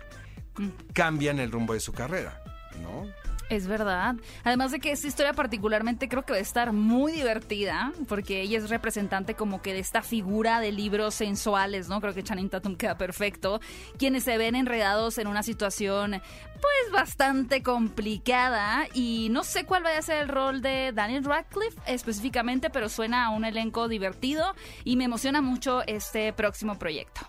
cambian 0.94 1.40
el 1.40 1.52
rumbo 1.52 1.74
de 1.74 1.80
su 1.80 1.94
carrera, 1.94 2.42
¿no? 2.82 3.08
Es 3.50 3.68
verdad. 3.68 4.16
Además 4.44 4.72
de 4.72 4.80
que 4.80 4.92
esta 4.92 5.08
historia 5.08 5.34
particularmente 5.34 6.10
creo 6.10 6.24
que 6.24 6.34
va 6.34 6.40
a 6.40 6.42
estar 6.42 6.74
muy 6.74 7.12
divertida, 7.12 7.92
porque 8.08 8.42
ella 8.42 8.58
es 8.58 8.70
representante 8.70 9.36
como 9.36 9.62
que 9.62 9.74
de 9.74 9.80
esta 9.80 10.02
figura 10.02 10.60
de 10.60 10.72
libros 10.72 11.14
sensuales, 11.14 11.88
¿no? 11.88 12.02
Creo 12.02 12.14
que 12.14 12.24
Channing 12.24 12.50
Tatum 12.50 12.76
queda 12.76 12.98
perfecto. 12.98 13.60
Quienes 14.00 14.24
se 14.24 14.38
ven 14.40 14.56
enredados 14.56 15.20
en 15.20 15.28
una 15.28 15.44
situación, 15.44 16.22
pues, 16.56 16.92
bastante 16.92 17.62
complicada. 17.62 18.88
Y 18.94 19.28
no 19.30 19.44
sé 19.44 19.66
cuál 19.66 19.84
vaya 19.84 20.00
a 20.00 20.02
ser 20.02 20.24
el 20.24 20.30
rol 20.30 20.62
de 20.62 20.92
Daniel 20.92 21.24
Radcliffe 21.24 21.80
específicamente, 21.86 22.72
pero 22.72 22.90
suena 22.90 23.28
a 23.28 23.30
un 23.30 23.46
elenco 23.46 23.88
divertido 23.88 24.56
y 24.84 24.96
me 24.96 25.04
emociona 25.04 25.42
mucho 25.42 25.84
este 25.86 26.34
próximo 26.34 26.80
proyecto. 26.80 27.22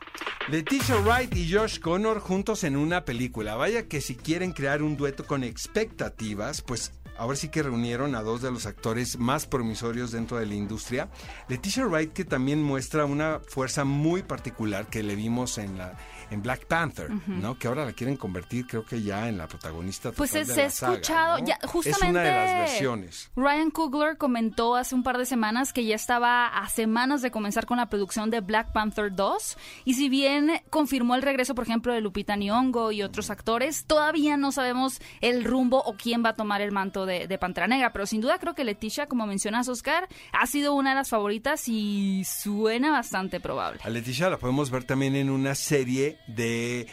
Leticia 0.48 0.94
Wright 1.00 1.34
y 1.34 1.52
Josh 1.52 1.80
Connor 1.80 2.20
juntos 2.20 2.62
en 2.62 2.76
una 2.76 3.04
película. 3.04 3.56
Vaya 3.56 3.88
que 3.88 4.00
si 4.00 4.14
quieren 4.14 4.52
crear 4.52 4.80
un 4.80 4.96
dueto 4.96 5.26
con 5.26 5.42
expectativas, 5.42 6.62
pues 6.62 6.92
ahora 7.18 7.36
sí 7.36 7.48
que 7.48 7.64
reunieron 7.64 8.14
a 8.14 8.22
dos 8.22 8.42
de 8.42 8.52
los 8.52 8.64
actores 8.64 9.18
más 9.18 9.46
promisorios 9.46 10.12
dentro 10.12 10.38
de 10.38 10.46
la 10.46 10.54
industria. 10.54 11.08
Leticia 11.48 11.84
Wright 11.84 12.12
que 12.12 12.24
también 12.24 12.62
muestra 12.62 13.06
una 13.06 13.40
fuerza 13.40 13.82
muy 13.84 14.22
particular 14.22 14.86
que 14.86 15.02
le 15.02 15.16
vimos 15.16 15.58
en 15.58 15.78
la 15.78 15.98
en 16.30 16.42
Black 16.42 16.66
Panther, 16.66 17.10
¿no? 17.26 17.58
Que 17.58 17.68
ahora 17.68 17.84
la 17.84 17.92
quieren 17.92 18.16
convertir, 18.16 18.66
creo 18.66 18.84
que 18.84 19.02
ya 19.02 19.28
en 19.28 19.38
la 19.38 19.46
protagonista. 19.46 20.12
Pues 20.12 20.30
se, 20.30 20.38
ha 20.38 20.66
escuchado, 20.66 21.38
¿no? 21.38 21.46
ya, 21.46 21.58
justamente. 21.66 22.06
Es 22.06 22.10
una 22.10 22.22
de 22.22 22.30
las 22.30 22.70
versiones. 22.70 23.30
Ryan 23.36 23.70
Coogler 23.70 24.16
comentó 24.16 24.76
hace 24.76 24.94
un 24.94 25.02
par 25.02 25.18
de 25.18 25.26
semanas 25.26 25.72
que 25.72 25.84
ya 25.84 25.94
estaba 25.94 26.46
a 26.46 26.68
semanas 26.68 27.22
de 27.22 27.30
comenzar 27.30 27.66
con 27.66 27.78
la 27.78 27.88
producción 27.88 28.30
de 28.30 28.40
Black 28.40 28.72
Panther 28.72 29.14
2. 29.14 29.56
Y 29.84 29.94
si 29.94 30.08
bien 30.08 30.60
confirmó 30.70 31.14
el 31.14 31.22
regreso, 31.22 31.54
por 31.54 31.64
ejemplo, 31.64 31.92
de 31.92 32.00
Lupita 32.00 32.36
Nyong'o 32.36 32.92
y 32.92 33.02
otros 33.02 33.30
actores, 33.30 33.84
todavía 33.86 34.36
no 34.36 34.52
sabemos 34.52 35.00
el 35.20 35.44
rumbo 35.44 35.82
o 35.84 35.94
quién 35.94 36.24
va 36.24 36.30
a 36.30 36.34
tomar 36.34 36.60
el 36.60 36.72
manto 36.72 37.06
de, 37.06 37.26
de 37.26 37.38
Pantera 37.38 37.66
Negra. 37.66 37.92
Pero 37.92 38.06
sin 38.06 38.20
duda 38.20 38.38
creo 38.38 38.54
que 38.54 38.64
Leticia, 38.64 39.06
como 39.06 39.26
mencionas, 39.26 39.68
Oscar, 39.68 40.08
ha 40.32 40.46
sido 40.46 40.74
una 40.74 40.90
de 40.90 40.96
las 40.96 41.10
favoritas 41.10 41.68
y 41.68 42.24
suena 42.24 42.90
bastante 42.90 43.40
probable. 43.40 43.80
A 43.84 43.90
Leticia 43.90 44.30
la 44.30 44.38
podemos 44.38 44.70
ver 44.70 44.84
también 44.84 45.16
en 45.16 45.30
una 45.30 45.54
serie 45.54 46.15
de 46.26 46.86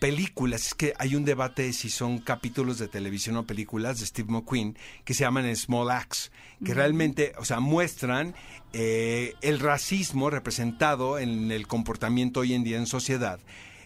películas, 0.00 0.66
es 0.66 0.74
que 0.74 0.94
hay 0.98 1.14
un 1.14 1.24
debate 1.24 1.62
de 1.62 1.72
si 1.72 1.88
son 1.88 2.18
capítulos 2.18 2.78
de 2.78 2.88
televisión 2.88 3.36
o 3.36 3.46
películas 3.46 4.00
de 4.00 4.06
Steve 4.06 4.30
McQueen 4.30 4.76
que 5.04 5.14
se 5.14 5.24
llaman 5.24 5.54
Small 5.56 5.90
Acts, 5.90 6.30
que 6.64 6.74
realmente, 6.74 7.32
o 7.38 7.44
sea, 7.44 7.60
muestran 7.60 8.34
eh, 8.72 9.34
el 9.40 9.60
racismo 9.60 10.30
representado 10.30 11.18
en 11.18 11.50
el 11.50 11.66
comportamiento 11.66 12.40
hoy 12.40 12.54
en 12.54 12.64
día 12.64 12.76
en 12.76 12.86
sociedad 12.86 13.40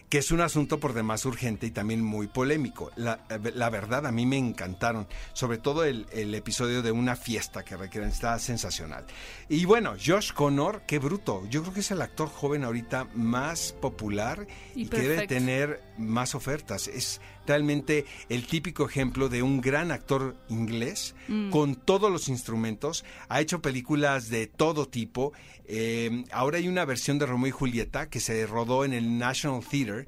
que 0.09 0.19
es 0.19 0.31
un 0.31 0.41
asunto 0.41 0.79
por 0.79 0.93
demás 0.93 1.25
urgente 1.25 1.65
y 1.67 1.71
también 1.71 2.03
muy 2.03 2.27
polémico. 2.27 2.91
La, 2.95 3.19
la 3.55 3.69
verdad, 3.69 4.05
a 4.05 4.11
mí 4.11 4.25
me 4.25 4.37
encantaron, 4.37 5.07
sobre 5.33 5.57
todo 5.57 5.83
el, 5.83 6.05
el, 6.11 6.33
episodio 6.35 6.81
de 6.81 6.91
una 6.91 7.15
fiesta 7.15 7.63
que 7.63 7.75
requieren, 7.75 8.09
está 8.09 8.37
sensacional. 8.39 9.05
Y 9.49 9.65
bueno, 9.65 9.93
Josh 10.03 10.31
Connor, 10.33 10.83
qué 10.87 10.99
bruto, 10.99 11.47
yo 11.49 11.61
creo 11.61 11.73
que 11.73 11.79
es 11.79 11.91
el 11.91 12.01
actor 12.01 12.29
joven 12.29 12.63
ahorita 12.63 13.07
más 13.15 13.73
popular 13.73 14.47
y, 14.75 14.83
y 14.83 14.87
que 14.87 14.99
debe 14.99 15.27
tener 15.27 15.81
más 15.97 16.35
ofertas. 16.35 16.87
Es 16.87 17.19
realmente 17.45 18.05
el 18.29 18.47
típico 18.47 18.85
ejemplo 18.87 19.29
de 19.29 19.43
un 19.43 19.61
gran 19.61 19.91
actor 19.91 20.35
inglés 20.49 21.15
mm. 21.27 21.49
con 21.49 21.75
todos 21.75 22.11
los 22.11 22.29
instrumentos. 22.29 23.03
Ha 23.29 23.41
hecho 23.41 23.61
películas 23.61 24.29
de 24.29 24.47
todo 24.47 24.87
tipo. 24.87 25.33
Eh, 25.65 26.23
ahora 26.31 26.57
hay 26.57 26.67
una 26.67 26.85
versión 26.85 27.19
de 27.19 27.25
Romeo 27.25 27.47
y 27.47 27.51
Julieta 27.51 28.09
que 28.09 28.19
se 28.19 28.45
rodó 28.45 28.85
en 28.85 28.93
el 28.93 29.17
National 29.17 29.63
Theatre, 29.69 30.07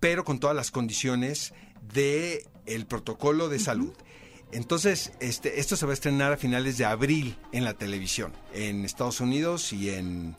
pero 0.00 0.24
con 0.24 0.40
todas 0.40 0.56
las 0.56 0.70
condiciones 0.70 1.54
de 1.92 2.46
el 2.66 2.86
protocolo 2.86 3.48
de 3.48 3.58
salud. 3.58 3.92
Entonces, 4.52 5.12
este, 5.20 5.58
esto 5.58 5.76
se 5.76 5.84
va 5.84 5.92
a 5.92 5.94
estrenar 5.94 6.32
a 6.32 6.36
finales 6.36 6.78
de 6.78 6.84
abril 6.84 7.36
en 7.52 7.64
la 7.64 7.74
televisión, 7.74 8.32
en 8.52 8.84
Estados 8.84 9.20
Unidos 9.20 9.72
y 9.72 9.90
en, 9.90 10.36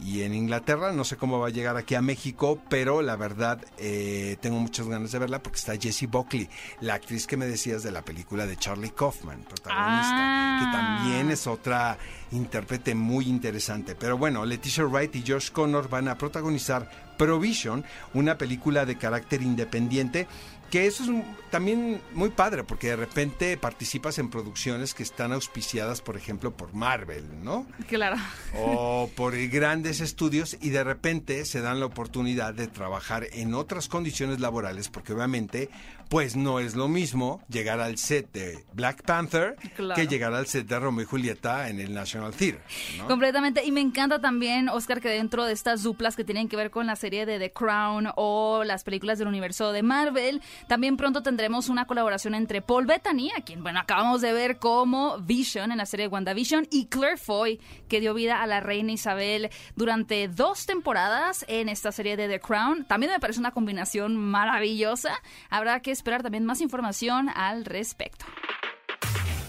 y 0.00 0.22
en 0.22 0.34
Inglaterra. 0.34 0.92
No 0.92 1.04
sé 1.04 1.16
cómo 1.16 1.38
va 1.38 1.48
a 1.48 1.50
llegar 1.50 1.76
aquí 1.76 1.94
a 1.94 2.02
México, 2.02 2.60
pero 2.68 3.02
la 3.02 3.16
verdad 3.16 3.60
eh, 3.78 4.36
tengo 4.40 4.58
muchas 4.58 4.88
ganas 4.88 5.12
de 5.12 5.18
verla 5.18 5.42
porque 5.42 5.58
está 5.58 5.76
Jessie 5.76 6.06
Buckley, 6.06 6.48
la 6.80 6.94
actriz 6.94 7.26
que 7.26 7.36
me 7.36 7.46
decías 7.46 7.82
de 7.82 7.92
la 7.92 8.02
película 8.02 8.46
de 8.46 8.56
Charlie 8.56 8.90
Kaufman, 8.90 9.42
protagonista, 9.42 10.16
ah. 10.16 10.58
que 10.60 10.76
también 10.76 11.30
es 11.30 11.46
otra 11.46 11.98
intérprete 12.32 12.94
muy 12.94 13.26
interesante. 13.26 13.94
Pero 13.94 14.18
bueno, 14.18 14.44
Leticia 14.44 14.84
Wright 14.84 15.14
y 15.16 15.24
Josh 15.26 15.50
Connor 15.50 15.88
van 15.88 16.08
a 16.08 16.18
protagonizar 16.18 16.90
Provision, 17.16 17.84
una 18.12 18.36
película 18.36 18.84
de 18.84 18.96
carácter 18.96 19.40
independiente 19.42 20.26
Que 20.74 20.86
eso 20.86 21.04
es 21.04 21.08
un- 21.08 21.22
también 21.52 22.00
muy 22.14 22.30
padre, 22.30 22.64
porque 22.64 22.88
de 22.88 22.96
repente 22.96 23.56
participas 23.56 24.18
en 24.18 24.28
producciones 24.28 24.92
que 24.92 25.04
están 25.04 25.32
auspiciadas, 25.32 26.00
por 26.00 26.16
ejemplo, 26.16 26.50
por 26.56 26.74
Marvel, 26.74 27.44
¿no? 27.44 27.64
Claro. 27.86 28.16
o 28.58 29.08
por 29.14 29.36
grandes 29.48 30.00
estudios 30.00 30.56
y 30.60 30.70
de 30.70 30.82
repente 30.82 31.44
se 31.44 31.60
dan 31.60 31.78
la 31.78 31.86
oportunidad 31.86 32.54
de 32.54 32.66
trabajar 32.66 33.26
en 33.32 33.54
otras 33.54 33.86
condiciones 33.86 34.40
laborales 34.40 34.88
porque 34.88 35.12
obviamente 35.12 35.70
pues 36.08 36.36
no 36.36 36.60
es 36.60 36.74
lo 36.76 36.86
mismo 36.86 37.42
llegar 37.48 37.80
al 37.80 37.96
set 37.98 38.30
de 38.32 38.64
Black 38.74 39.02
Panther 39.04 39.56
Claro. 39.74 39.94
que 39.94 40.06
llegar 40.06 40.34
al 40.34 40.46
set 40.46 40.66
de 40.66 40.78
Romeo 40.78 41.02
y 41.04 41.06
Julieta 41.06 41.68
en 41.70 41.80
el 41.80 41.94
National 41.94 42.32
Theater. 42.34 42.60
¿no? 42.98 43.06
Completamente. 43.08 43.64
Y 43.64 43.72
me 43.72 43.80
encanta 43.80 44.20
también, 44.20 44.68
Oscar, 44.68 45.00
que 45.00 45.08
dentro 45.08 45.44
de 45.44 45.52
estas 45.54 45.82
duplas 45.82 46.14
que 46.14 46.22
tienen 46.22 46.48
que 46.48 46.56
ver 46.56 46.70
con 46.70 46.86
la 46.86 46.94
serie 46.96 47.24
de 47.26 47.38
The 47.38 47.52
Crown 47.52 48.08
o 48.16 48.64
las 48.64 48.84
películas 48.84 49.18
del 49.18 49.28
universo 49.28 49.72
de 49.72 49.82
Marvel, 49.82 50.42
también 50.66 50.96
pronto 50.96 51.22
tendremos 51.22 51.68
una 51.68 51.86
colaboración 51.86 52.34
entre 52.34 52.62
Paul 52.62 52.86
Bettany, 52.86 53.30
a 53.36 53.42
quien, 53.42 53.62
bueno, 53.62 53.80
acabamos 53.80 54.20
de 54.20 54.32
ver 54.32 54.58
como 54.58 55.18
Vision 55.18 55.72
en 55.72 55.78
la 55.78 55.86
serie 55.86 56.06
de 56.06 56.12
WandaVision, 56.12 56.66
y 56.70 56.86
Claire 56.86 57.16
Foy, 57.16 57.60
que 57.88 58.00
dio 58.00 58.14
vida 58.14 58.42
a 58.42 58.46
la 58.46 58.60
reina 58.60 58.92
Isabel 58.92 59.50
durante 59.76 60.28
dos 60.28 60.66
temporadas 60.66 61.44
en 61.48 61.68
esta 61.68 61.92
serie 61.92 62.16
de 62.16 62.28
The 62.28 62.40
Crown. 62.40 62.84
También 62.86 63.12
me 63.12 63.20
parece 63.20 63.40
una 63.40 63.52
combinación 63.52 64.16
maravillosa. 64.16 65.20
Habrá 65.50 65.80
que 65.80 65.90
esperar 65.90 66.22
también 66.22 66.44
más 66.44 66.60
información 66.60 67.28
al 67.28 67.64
respecto. 67.64 68.24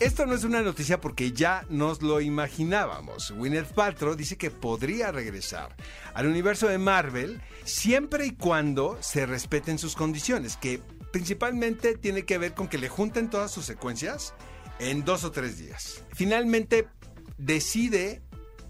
Esto 0.01 0.25
no 0.25 0.35
es 0.35 0.43
una 0.43 0.61
noticia 0.61 0.99
porque 0.99 1.31
ya 1.31 1.65
nos 1.69 2.01
lo 2.01 2.19
imaginábamos. 2.19 3.31
Gwyneth 3.31 3.73
Paltrow 3.73 4.13
dice 4.15 4.37
que 4.37 4.51
podría 4.51 5.13
regresar 5.13 5.73
al 6.13 6.27
universo 6.27 6.67
de 6.67 6.77
Marvel 6.77 7.41
siempre 7.63 8.25
y 8.25 8.31
cuando 8.31 8.97
se 8.99 9.25
respeten 9.25 9.79
sus 9.79 9.95
condiciones, 9.95 10.57
que 10.57 10.81
principalmente 11.15 11.97
tiene 11.97 12.25
que 12.25 12.37
ver 12.37 12.53
con 12.53 12.67
que 12.67 12.77
le 12.77 12.89
junten 12.89 13.29
todas 13.29 13.49
sus 13.49 13.63
secuencias 13.63 14.33
en 14.79 15.05
dos 15.05 15.23
o 15.23 15.31
tres 15.31 15.57
días. 15.57 16.03
Finalmente 16.13 16.89
decide, 17.37 18.21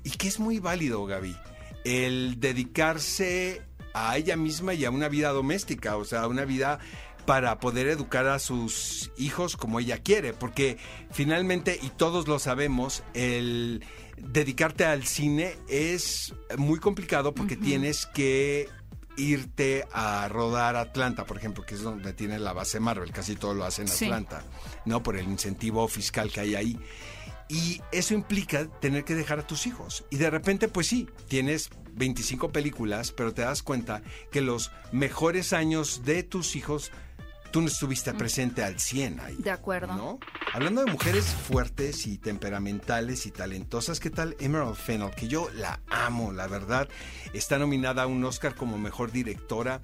y 0.03 0.11
que 0.11 0.27
es 0.27 0.39
muy 0.39 0.59
válido, 0.59 1.03
Gaby, 1.07 1.35
el 1.85 2.39
dedicarse 2.39 3.63
a 3.95 4.15
ella 4.15 4.37
misma 4.37 4.75
y 4.75 4.85
a 4.85 4.91
una 4.91 5.09
vida 5.09 5.31
doméstica, 5.31 5.97
o 5.97 6.05
sea, 6.05 6.27
una 6.27 6.45
vida 6.45 6.77
para 7.25 7.57
poder 7.57 7.87
educar 7.87 8.27
a 8.27 8.37
sus 8.37 9.11
hijos 9.17 9.57
como 9.57 9.79
ella 9.79 10.03
quiere, 10.03 10.33
porque 10.33 10.77
finalmente, 11.09 11.79
y 11.81 11.89
todos 11.89 12.27
lo 12.27 12.37
sabemos, 12.37 13.01
el 13.15 13.83
dedicarte 14.17 14.85
al 14.85 15.07
cine 15.07 15.57
es 15.67 16.35
muy 16.59 16.77
complicado 16.79 17.33
porque 17.33 17.57
tienes 17.57 18.05
que 18.05 18.69
irte 19.17 19.85
a 19.93 20.27
rodar 20.27 20.75
a 20.75 20.81
Atlanta, 20.81 21.25
por 21.25 21.37
ejemplo, 21.37 21.65
que 21.65 21.75
es 21.75 21.81
donde 21.81 22.13
tiene 22.13 22.39
la 22.39 22.53
base 22.53 22.79
Marvel, 22.79 23.11
casi 23.11 23.35
todo 23.35 23.53
lo 23.53 23.65
hace 23.65 23.81
en 23.83 23.87
Sí. 23.87 24.05
Atlanta, 24.05 24.43
¿no? 24.85 25.01
Por 25.03 25.17
el 25.17 25.25
incentivo 25.27 25.87
fiscal 25.87 26.31
que 26.31 26.39
hay 26.41 26.55
ahí. 26.55 26.79
Y 27.47 27.81
eso 27.91 28.13
implica 28.13 28.65
tener 28.79 29.03
que 29.05 29.13
dejar 29.15 29.39
a 29.39 29.45
tus 29.47 29.67
hijos. 29.67 30.03
Y 30.09 30.17
de 30.17 30.29
repente, 30.31 30.67
pues 30.67 30.87
sí, 30.87 31.07
tienes 31.27 31.69
25 31.93 32.51
películas, 32.51 33.11
pero 33.11 33.33
te 33.33 33.43
das 33.43 33.61
cuenta 33.61 34.01
que 34.31 34.41
los 34.41 34.71
mejores 34.91 35.53
años 35.53 36.03
de 36.05 36.23
tus 36.23 36.55
hijos, 36.55 36.91
tú 37.55 37.61
no 37.61 37.67
estuviste 37.67 38.13
presente 38.13 38.65
al 38.65 38.81
100 38.81 39.21
ahí. 39.21 39.35
De 39.37 39.49
acuerdo. 39.49 39.95
¿no? 39.95 40.19
Hablando 40.51 40.83
de 40.83 40.91
mujeres 40.91 41.23
fuertes 41.23 42.05
y 42.05 42.17
temperamentales 42.17 43.25
y 43.25 43.31
talentosas, 43.31 44.01
¿qué 44.01 44.09
tal 44.09 44.35
Emerald 44.41 44.75
Fennell? 44.75 45.11
Que 45.11 45.29
yo 45.29 45.49
la 45.53 45.79
amo, 45.89 46.33
la 46.33 46.47
verdad. 46.47 46.89
Está 47.31 47.57
nominada 47.57 48.03
a 48.03 48.07
un 48.07 48.21
Oscar 48.25 48.55
como 48.55 48.77
mejor 48.77 49.13
directora. 49.13 49.81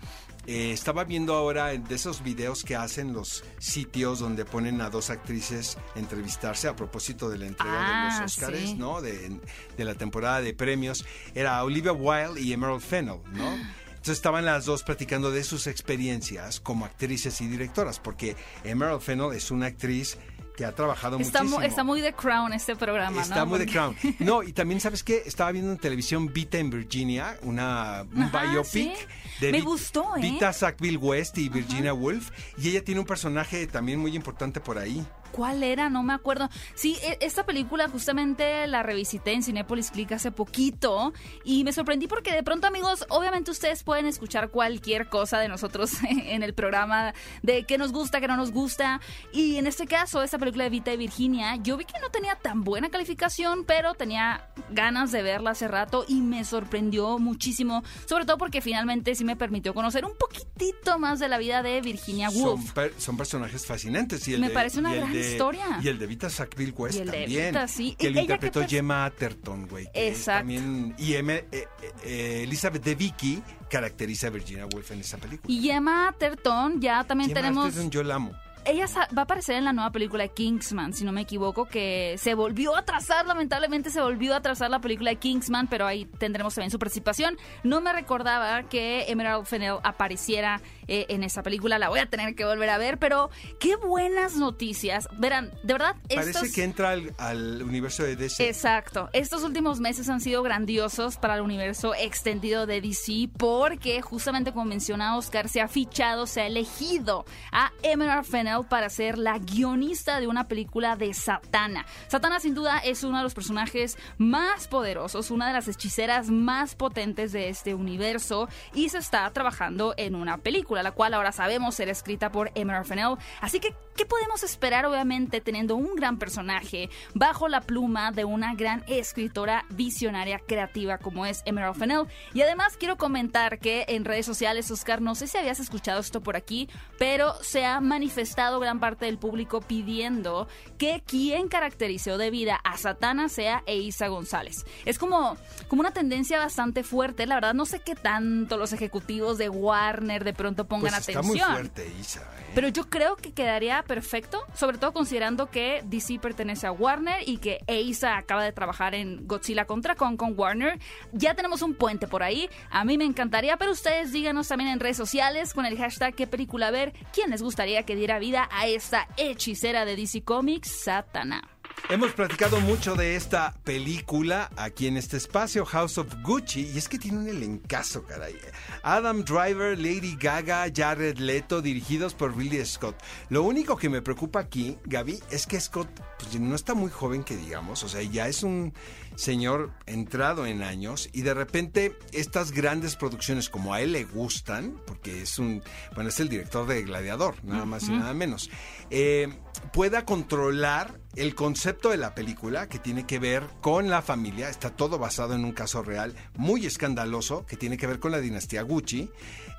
Eh, 0.48 0.74
estaba 0.74 1.06
viendo 1.06 1.34
ahora 1.34 1.68
de 1.68 1.96
esos 1.96 2.22
videos 2.24 2.66
que 2.66 2.76
hacen 2.76 3.14
los 3.14 3.46
sitios 3.58 4.20
donde 4.20 4.44
ponen 4.44 4.82
a 4.82 4.90
dos 4.90 5.10
actrices 5.10 5.78
entrevistarse 5.96 6.68
a 6.68 6.76
propósito 6.76 7.30
de 7.30 7.38
la 7.38 7.46
entrega 7.46 7.74
Ah, 7.78 8.16
de 8.18 8.22
los 8.24 8.34
Oscars, 8.34 8.60
sí. 8.60 8.74
¿no? 8.74 9.02
De, 9.02 9.40
de 9.78 9.86
la 9.86 9.96
temporada 9.96 10.42
de 10.42 10.54
premios. 10.54 11.06
Era 11.36 11.64
Olivia 11.64 11.94
Wilde 11.94 12.42
y 12.42 12.52
Emerald 12.52 12.82
Fennell, 12.82 13.22
¿no? 13.32 13.50
Entonces 14.02 14.18
estaban 14.18 14.46
las 14.46 14.66
dos 14.66 14.82
platicando 14.82 15.30
de 15.30 15.44
sus 15.44 15.68
experiencias 15.68 16.60
como 16.60 16.86
actrices 16.86 17.40
y 17.40 17.48
directoras, 17.48 18.00
porque 18.00 18.36
Emerald 18.64 19.00
Fennell 19.00 19.34
es 19.36 19.52
una 19.52 19.68
actriz 19.68 20.18
que 20.58 20.66
ha 20.66 20.74
trabajado 20.74 21.20
Está, 21.20 21.44
mu- 21.44 21.52
muchísimo. 21.52 21.68
está 21.70 21.84
muy 21.84 22.02
The 22.02 22.14
Crown 22.14 22.52
este 22.52 22.76
programa, 22.76 23.22
Está 23.22 23.36
¿no? 23.42 23.46
muy 23.46 23.60
de 23.60 23.68
Crown. 23.68 23.96
No, 24.20 24.42
y 24.42 24.54
también, 24.54 24.82
¿sabes 24.82 25.04
qué? 25.04 25.22
Estaba 25.28 25.52
viendo 25.52 25.72
en 25.72 25.78
televisión 25.78 26.34
Vita 26.34 26.58
en 26.58 26.72
Virginia, 26.72 27.38
una, 27.44 28.06
un 28.12 28.24
Ajá, 28.24 28.52
biopic. 28.52 28.70
sí. 28.72 28.94
De 29.40 29.52
Me 29.52 29.62
gustó, 29.62 30.18
¿eh? 30.18 30.22
Vita 30.22 30.52
Sackville 30.52 30.98
West 30.98 31.38
y 31.38 31.50
Virginia 31.50 31.94
Woolf. 31.94 32.32
Y 32.58 32.70
ella 32.70 32.84
tiene 32.84 33.00
un 33.02 33.06
personaje 33.08 33.66
también 33.68 34.00
muy 34.00 34.16
importante 34.16 34.60
por 34.60 34.78
ahí. 34.80 35.06
¿Cuál 35.32 35.64
era? 35.64 35.90
No 35.90 36.04
me 36.04 36.14
acuerdo. 36.14 36.50
Sí, 36.76 36.98
e- 37.04 37.18
esta 37.22 37.46
película 37.46 37.88
justamente 37.90 38.68
la 38.68 38.84
revisité 38.84 39.34
en 39.34 39.44
Cinepolis 39.44 39.92
Click 39.92 40.12
hace 40.12 40.32
poquito 40.32 41.14
y 41.44 41.64
me 41.64 41.74
sorprendí 41.74 42.08
porque 42.08 42.34
de 42.34 42.44
pronto, 42.44 42.68
amigos, 42.68 43.06
obviamente 43.10 43.52
ustedes 43.52 43.84
pueden 43.84 44.06
escuchar 44.06 44.50
cualquier 44.50 45.08
cosa 45.08 45.40
de 45.40 45.48
nosotros 45.48 45.92
en 46.10 46.44
el 46.44 46.54
programa 46.54 47.14
de 47.42 47.64
qué 47.66 47.78
nos 47.78 47.92
gusta, 47.92 48.20
qué 48.20 48.28
no 48.28 48.38
nos 48.38 48.52
gusta. 48.52 49.02
Y 49.32 49.56
en 49.58 49.68
este 49.68 49.86
caso, 49.88 50.22
esta 50.24 50.38
película 50.38 50.64
de 50.66 50.70
Vita 50.70 50.94
y 50.94 50.98
Virginia, 50.98 51.56
yo 51.58 51.78
vi 51.78 51.86
que 51.86 52.00
no 52.02 52.10
tenía 52.10 52.36
tan 52.36 52.64
buena 52.64 52.90
calificación, 52.90 53.66
pero 53.66 53.94
tenía 53.94 54.48
ganas 54.70 55.12
de 55.12 55.22
verla 55.24 55.52
hace 55.52 55.68
rato 55.68 56.06
y 56.08 56.22
me 56.22 56.44
sorprendió 56.44 57.20
muchísimo, 57.20 57.84
sobre 58.08 58.26
todo 58.26 58.38
porque 58.38 58.62
finalmente 58.62 59.16
sí 59.16 59.24
me 59.24 59.36
permitió 59.36 59.74
conocer 59.74 60.06
un 60.06 60.14
poquitito 60.18 61.00
más 61.00 61.20
de 61.20 61.28
la 61.30 61.38
vida 61.38 61.64
de 61.64 61.82
Virginia 61.82 62.30
Son, 62.30 62.42
Woolf. 62.42 62.72
per- 62.74 62.94
son 62.98 63.18
personajes 63.18 63.66
fascinantes. 63.66 64.28
Y 64.28 64.34
el 64.34 64.42
Me 64.42 64.50
de- 64.50 64.54
parece 64.54 64.80
una 64.80 64.94
gran 64.94 65.12
historia. 65.22 65.80
Y 65.82 65.88
el 65.88 66.00
de 66.00 66.08
Vita 66.08 66.30
Sackville 66.30 66.72
West 66.76 66.98
Y 66.98 67.02
el 67.02 67.12
de 67.12 67.18
también. 67.20 67.48
Vita, 67.48 67.68
sí. 67.68 67.96
Que 67.98 68.08
¿Y 68.08 68.14
lo 68.14 68.22
interpretó 68.22 68.68
Gemma 68.68 69.06
Atherton, 69.06 69.68
güey. 69.68 69.88
Exacto. 69.94 70.40
También, 70.40 70.96
y 70.98 71.14
M- 71.14 71.34
eh, 71.36 71.46
eh, 71.52 71.68
eh, 72.04 72.44
Elizabeth 72.44 72.84
de 72.84 72.96
Vicky 72.96 73.42
caracteriza 73.70 74.28
a 74.28 74.30
Virginia 74.32 74.66
Woolf 74.66 74.92
en 74.92 75.00
esa 75.00 75.18
película. 75.18 75.54
Y 75.54 75.62
Gemma 75.62 76.10
Atherton, 76.10 76.82
ya 76.82 77.04
también 77.04 77.30
Gemma 77.30 77.42
tenemos... 77.42 77.66
Arterton, 77.66 77.92
yo 77.92 78.04
la 78.04 78.16
amo. 78.16 78.32
Ella 78.64 78.86
va 79.18 79.22
a 79.22 79.24
aparecer 79.24 79.56
en 79.56 79.66
la 79.66 79.74
nueva 79.74 79.92
película 79.92 80.22
de 80.22 80.30
Kingsman, 80.30 80.94
si 80.94 81.04
no 81.04 81.12
me 81.12 81.22
equivoco, 81.22 81.66
que 81.66 82.16
se 82.20 82.36
volvió 82.36 82.78
a 82.78 82.86
trazar, 82.86 83.26
lamentablemente 83.26 83.90
se 83.90 84.00
volvió 84.02 84.36
a 84.36 84.42
trazar 84.42 84.70
la 84.70 84.80
película 84.80 85.10
de 85.10 85.16
Kingsman, 85.16 85.66
pero 85.68 85.88
ahí 85.88 86.06
tendremos 86.20 86.54
también 86.54 86.70
su 86.70 86.78
participación. 86.78 87.40
No 87.64 87.82
me 87.82 87.92
recordaba 87.92 88.62
que 88.70 89.06
Emerald 89.08 89.48
Fennell 89.48 89.78
apareciera 89.82 90.62
eh, 90.94 91.06
en 91.08 91.24
esa 91.24 91.42
película, 91.42 91.80
la 91.80 91.88
voy 91.88 92.00
a 92.00 92.06
tener 92.06 92.36
que 92.36 92.44
volver 92.44 92.70
a 92.70 92.78
ver, 92.78 92.98
pero 92.98 93.30
qué 93.62 93.78
buenas 93.78 94.36
noticias. 94.36 95.08
Verán, 95.18 95.50
de 95.64 95.74
verdad, 95.74 95.96
Parece 96.14 96.32
estos... 96.32 96.52
que 96.52 96.66
entra 96.66 96.90
al, 96.90 97.16
al 97.18 97.64
universo 97.64 98.04
de 98.04 98.18
DC. 98.18 98.46
Exacto. 98.46 99.10
Estos 99.14 99.44
últimos 99.44 99.80
meses 99.80 100.10
han 100.10 100.20
sido 100.20 100.44
grandiosos 100.44 101.16
para 101.16 101.36
el 101.36 101.42
universo 101.44 101.96
extendido 101.96 102.66
de 102.66 102.82
DC 102.82 103.30
porque 103.38 104.02
justamente 104.02 104.52
como 104.52 104.66
menciona 104.66 105.16
Oscar, 105.16 105.48
se 105.48 105.62
ha 105.62 105.70
fichado, 105.70 106.28
se 106.28 106.42
ha 106.42 106.48
elegido 106.48 107.24
a 107.54 107.72
Emerald 107.84 108.26
Fennell 108.26 108.66
para 108.68 108.90
ser 108.90 109.18
la 109.18 109.40
guionista 109.40 110.20
de 110.20 110.28
una 110.28 110.50
película 110.50 110.98
de 110.98 111.14
Satana. 111.14 111.86
Satana 112.10 112.42
sin 112.42 112.54
duda 112.54 112.80
es 112.80 113.06
uno 113.06 113.20
de 113.20 113.24
los 113.24 113.34
personajes 113.34 113.98
más 114.18 114.68
poderosos, 114.68 115.32
una 115.32 115.48
de 115.48 115.54
las 115.54 115.70
hechiceras 115.70 116.30
más 116.30 116.76
potentes 116.76 117.32
de 117.32 117.48
este 117.48 117.76
universo 117.76 118.50
y 118.74 118.90
se 118.90 118.98
está 118.98 119.30
trabajando 119.32 119.94
en 119.96 120.16
una 120.16 120.38
película, 120.38 120.81
la 120.84 120.92
cual 120.92 121.14
ahora 121.14 121.32
sabemos 121.32 121.76
será 121.76 121.92
escrita 121.92 122.32
por 122.32 122.52
Emerald 122.56 122.86
Fennell. 122.88 123.18
Así 123.40 123.60
que, 123.60 123.74
¿qué 123.96 124.06
podemos 124.06 124.44
esperar 124.44 124.86
obviamente 124.86 125.42
teniendo 125.42 125.76
un 125.76 125.96
gran 125.96 126.18
personaje 126.18 126.90
bajo 127.14 127.48
la 127.48 127.62
pluma 127.62 128.12
de 128.12 128.26
una 128.26 128.56
gran 128.56 128.84
escritora 128.88 129.66
visionaria 129.70 130.40
creativa 130.40 130.98
como 130.98 131.26
es 131.26 131.42
Emerald 131.46 131.78
Fennell? 131.78 132.08
Y 132.34 132.42
además 132.42 132.78
quiero 132.78 132.98
comentar 132.98 133.60
que 133.60 133.86
en 133.88 134.06
redes 134.06 134.26
sociales, 134.26 134.70
Oscar, 134.72 135.02
no 135.02 135.16
sé 135.16 135.28
si 135.28 135.38
habías 135.38 135.60
escuchado 135.60 136.00
esto 136.00 136.22
por 136.22 136.36
aquí, 136.36 136.70
pero 136.98 137.34
se 137.42 137.66
ha 137.66 137.80
manifestado 137.82 138.60
gran 138.60 138.80
parte 138.80 139.06
del 139.06 139.18
público 139.18 139.62
pidiendo 139.62 140.48
que 140.78 141.04
quien 141.06 141.48
caracterizó 141.48 142.18
de 142.18 142.32
vida 142.32 142.60
a 142.64 142.78
Satana 142.78 143.30
sea 143.30 143.64
Eiza 143.66 144.08
González. 144.08 144.66
Es 144.86 144.98
como, 144.98 145.38
como 145.68 145.82
una 145.82 145.92
tendencia 145.92 146.40
bastante 146.40 146.84
fuerte, 146.84 147.26
la 147.26 147.36
verdad 147.36 147.54
no 147.54 147.66
sé 147.66 147.80
qué 147.80 147.96
tanto 147.96 148.58
los 148.58 148.74
ejecutivos 148.74 149.38
de 149.38 149.50
Warner 149.50 150.24
de 150.24 150.34
pronto 150.34 150.66
pongan 150.66 150.92
Pues 150.92 151.08
está 151.08 151.20
atención. 151.20 151.48
muy 151.48 151.56
fuerte, 151.56 151.94
Isa. 152.00 152.22
¿eh? 152.22 152.52
Pero 152.56 152.68
yo 152.68 152.90
creo 152.90 153.16
que 153.16 153.34
quedaría 153.34 153.81
perfecto, 153.84 154.44
sobre 154.54 154.78
todo 154.78 154.94
considerando 154.94 155.50
que 155.50 155.84
DC 155.86 156.20
pertenece 156.20 156.68
a 156.68 156.72
Warner 156.72 157.28
y 157.28 157.38
que 157.38 157.60
Eiza 157.68 158.18
acaba 158.18 158.44
de 158.44 158.52
trabajar 158.52 158.96
en 158.96 159.28
Godzilla 159.28 159.66
contra 159.66 159.96
Kong 159.96 160.18
con 160.18 160.38
Warner. 160.38 160.80
Ya 161.12 161.36
tenemos 161.36 161.62
un 161.62 161.74
puente 161.74 162.08
por 162.08 162.24
ahí. 162.24 162.50
A 162.70 162.84
mí 162.86 162.98
me 162.98 163.06
encantaría, 163.06 163.58
pero 163.58 163.72
ustedes 163.72 164.12
díganos 164.12 164.48
también 164.48 164.72
en 164.72 164.80
redes 164.80 164.98
sociales 164.98 165.54
con 165.54 165.66
el 165.66 165.78
hashtag 165.78 166.16
qué 166.16 166.28
película 166.28 166.72
ver, 166.72 166.94
quién 167.14 167.30
les 167.30 167.42
gustaría 167.42 167.84
que 167.84 167.96
diera 167.96 168.20
vida 168.20 168.50
a 168.52 168.68
esta 168.68 169.08
hechicera 169.18 169.86
de 169.86 169.96
DC 169.96 170.24
Comics, 170.24 170.84
Satana. 170.84 171.42
Hemos 171.90 172.14
platicado 172.14 172.62
mucho 172.62 172.96
de 172.96 173.16
esta 173.16 173.54
película 173.66 174.50
aquí 174.56 174.88
en 174.88 174.96
este 174.96 175.18
espacio, 175.18 175.66
House 175.66 175.98
of 175.98 176.08
Gucci, 176.24 176.72
y 176.74 176.78
es 176.78 176.88
que 176.88 176.98
tiene 176.98 177.18
un 177.18 177.28
elencazo, 177.28 178.06
caray. 178.06 178.38
Adam 178.84 179.26
Driver, 179.26 179.78
Lady 179.78 180.16
Gaga, 180.18 180.68
Jared 180.74 181.18
Leto, 181.18 181.62
dirigidos 181.62 182.14
por 182.14 182.38
Ridley 182.38 182.66
Scott. 182.66 182.96
Lo 183.30 183.44
único 183.44 183.76
que 183.76 183.90
me 183.90 184.02
preocupa 184.02 184.40
aquí, 184.40 184.78
Gaby, 184.86 185.20
es 185.32 185.46
que 185.46 185.60
Scott 185.60 185.90
pues, 186.18 186.40
no 186.40 186.56
está 186.56 186.74
muy 186.74 186.92
joven 186.92 187.26
que 187.26 187.36
digamos, 187.36 187.84
o 187.84 187.90
sea, 187.90 188.02
ya 188.02 188.28
es 188.28 188.44
un 188.44 188.74
señor 189.16 189.74
entrado 189.86 190.46
en 190.46 190.64
años 190.64 191.10
y 191.12 191.24
de 191.24 191.34
repente 191.34 191.98
estas 192.14 192.52
grandes 192.54 192.96
producciones 192.96 193.50
como 193.50 193.74
a 193.74 193.82
él 193.82 193.92
le 193.92 194.06
gustan, 194.06 194.80
porque 194.88 195.24
es 195.24 195.40
un, 195.40 195.62
bueno, 195.94 196.10
es 196.10 196.20
el 196.22 196.30
director 196.30 196.66
de 196.68 196.84
Gladiador, 196.84 197.36
nada 197.44 197.66
más 197.66 197.90
y 197.90 197.92
nada 197.92 198.14
menos, 198.14 198.50
eh, 198.90 199.28
pueda 199.74 200.06
controlar 200.06 201.01
el 201.16 201.36
concepto 201.36 201.90
de 201.90 201.98
la 201.98 202.16
película 202.16 202.68
que 202.70 202.80
tiene 202.80 203.06
que 203.06 203.20
ver 203.20 203.44
con 203.60 203.90
la 203.90 204.02
familia, 204.02 204.50
está 204.50 204.70
todo 204.70 204.98
basado 204.98 205.34
en 205.34 205.44
un 205.44 205.52
caso 205.52 205.84
real 205.84 206.16
muy 206.36 206.66
escandaloso 206.66 207.46
que 207.46 207.58
tiene 207.58 207.78
que 207.78 207.88
ver 207.88 208.00
con 208.00 208.12
la 208.12 208.20
dinastía 208.20 208.62
Gucci, 208.62 209.10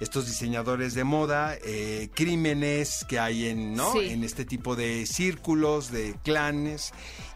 estos 0.03 0.27
diseñadores 0.27 0.95
de 0.95 1.05
moda, 1.05 1.57
eh, 1.65 2.11
crímenes 2.15 3.07
que 3.09 3.19
hay 3.19 3.47
en, 3.49 3.75
¿no? 3.75 3.93
Sí. 3.93 4.11
en 4.11 4.25
este 4.25 4.45
tipo 4.45 4.75
de 4.75 5.07
círculos, 5.07 5.93
de 5.93 6.17
clanes 6.25 6.93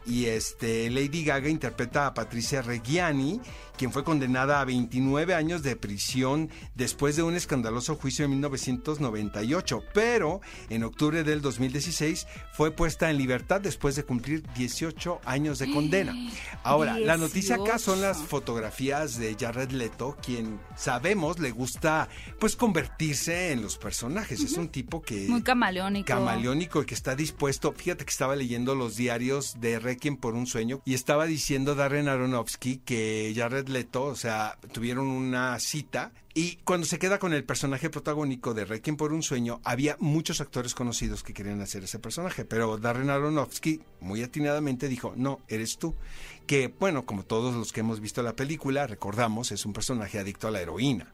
y 0.06 0.26
este 0.26 0.88
Lady 0.90 1.24
Gaga 1.24 1.48
interpreta 1.48 2.06
a 2.06 2.14
Patricia 2.14 2.62
Reggiani, 2.62 3.40
quien 3.76 3.92
fue 3.92 4.04
condenada 4.04 4.60
a 4.60 4.64
29 4.64 5.34
años 5.34 5.62
de 5.62 5.76
prisión 5.76 6.48
después 6.74 7.16
de 7.16 7.22
un 7.22 7.34
escandaloso 7.34 7.96
juicio 7.96 8.24
en 8.24 8.30
1998, 8.32 9.82
pero 9.92 10.40
en 10.70 10.84
octubre 10.84 11.24
del 11.24 11.42
2016 11.42 12.26
fue 12.52 12.70
puesta 12.70 13.10
en 13.10 13.18
libertad 13.18 13.60
después 13.60 13.96
de 13.96 14.04
cumplir 14.04 14.44
18 14.54 15.20
años 15.24 15.58
de 15.58 15.70
condena. 15.70 16.14
Ahora, 16.62 16.98
la 16.98 17.16
noticia 17.16 17.56
acá 17.56 17.78
son 17.78 18.00
las 18.00 18.16
18. 18.16 18.28
fotografías 18.28 19.18
de 19.18 19.36
Jared 19.38 19.70
Leto, 19.72 20.16
quien 20.24 20.60
sabemos 20.76 21.38
le 21.38 21.50
gusta 21.50 22.08
pues 22.38 22.55
convertirse 22.56 23.52
en 23.52 23.62
los 23.62 23.78
personajes. 23.78 24.40
Es 24.40 24.54
un 24.54 24.68
tipo 24.68 25.02
que 25.02 25.28
Muy 25.28 25.42
camaleónico. 25.42 26.06
camaleónico 26.06 26.82
y 26.82 26.86
que 26.86 26.94
está 26.94 27.14
dispuesto. 27.14 27.72
Fíjate 27.72 28.04
que 28.04 28.10
estaba 28.10 28.36
leyendo 28.36 28.74
los 28.74 28.96
diarios 28.96 29.60
de 29.60 29.78
Requiem 29.78 30.16
por 30.16 30.34
un 30.34 30.46
sueño 30.46 30.80
y 30.84 30.94
estaba 30.94 31.26
diciendo 31.26 31.74
Darren 31.74 32.08
Aronofsky 32.08 32.78
que 32.78 33.32
Jared 33.36 33.68
Leto, 33.68 34.04
o 34.04 34.16
sea, 34.16 34.58
tuvieron 34.72 35.06
una 35.06 35.58
cita 35.58 36.12
y 36.34 36.56
cuando 36.64 36.86
se 36.86 36.98
queda 36.98 37.18
con 37.18 37.32
el 37.32 37.44
personaje 37.44 37.88
protagónico 37.88 38.52
de 38.52 38.66
Requiem 38.66 38.98
por 38.98 39.14
un 39.14 39.22
sueño, 39.22 39.60
había 39.64 39.96
muchos 40.00 40.42
actores 40.42 40.74
conocidos 40.74 41.22
que 41.22 41.32
querían 41.32 41.62
hacer 41.62 41.84
ese 41.84 41.98
personaje, 41.98 42.44
pero 42.44 42.76
Darren 42.76 43.08
Aronofsky 43.08 43.80
muy 44.00 44.22
atinadamente 44.22 44.88
dijo, 44.88 45.14
no, 45.16 45.40
eres 45.48 45.78
tú. 45.78 45.94
Que, 46.46 46.68
bueno, 46.78 47.06
como 47.06 47.24
todos 47.24 47.54
los 47.54 47.72
que 47.72 47.80
hemos 47.80 48.00
visto 48.00 48.22
la 48.22 48.36
película, 48.36 48.86
recordamos, 48.86 49.50
es 49.50 49.64
un 49.64 49.72
personaje 49.72 50.18
adicto 50.18 50.46
a 50.46 50.50
la 50.50 50.60
heroína. 50.60 51.12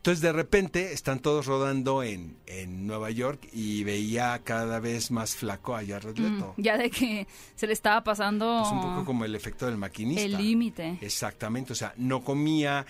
Entonces 0.00 0.22
de 0.22 0.32
repente 0.32 0.94
están 0.94 1.20
todos 1.20 1.44
rodando 1.44 2.02
en, 2.02 2.38
en 2.46 2.86
Nueva 2.86 3.10
York 3.10 3.46
y 3.52 3.84
veía 3.84 4.40
cada 4.44 4.80
vez 4.80 5.10
más 5.10 5.36
flaco 5.36 5.76
a 5.76 5.84
Jared 5.84 6.18
Mm, 6.18 6.22
Leto. 6.36 6.54
ya 6.56 6.78
de 6.78 6.88
que 6.90 7.26
se 7.54 7.66
le 7.66 7.74
estaba 7.74 8.02
pasando 8.02 8.62
Es 8.64 8.72
un 8.72 8.80
poco 8.80 9.04
como 9.04 9.26
el 9.26 9.34
efecto 9.34 9.66
del 9.66 9.76
maquinista. 9.76 10.22
el 10.22 10.38
límite. 10.38 10.96
Exactamente, 11.02 11.74
o 11.74 11.76
sea, 11.76 11.92
no 11.98 12.24
comía, 12.24 12.86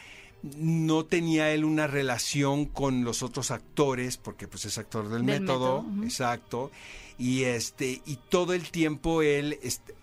no 0.57 1.05
tenía 1.05 1.51
él 1.53 1.65
una 1.65 1.89
relación 1.89 2.67
con 2.67 3.03
los 3.03 3.25
otros 3.25 3.51
actores, 3.51 4.17
porque 4.17 4.47
pues 4.47 4.67
es 4.67 4.79
actor 4.79 5.09
del, 5.09 5.27
Del 5.27 5.41
método, 5.41 5.85
exacto, 6.05 6.71
y 7.19 7.43
este, 7.43 8.03
y 8.07 8.19
todo 8.29 8.55
el 8.55 8.71
tiempo 8.71 9.23
él 9.23 9.59
este, 9.65 9.95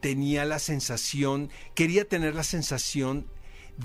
tenía 0.00 0.44
la 0.46 0.58
sensación, 0.58 1.48
quería 1.76 2.08
tener 2.08 2.34
la 2.34 2.42
sensación 2.42 3.26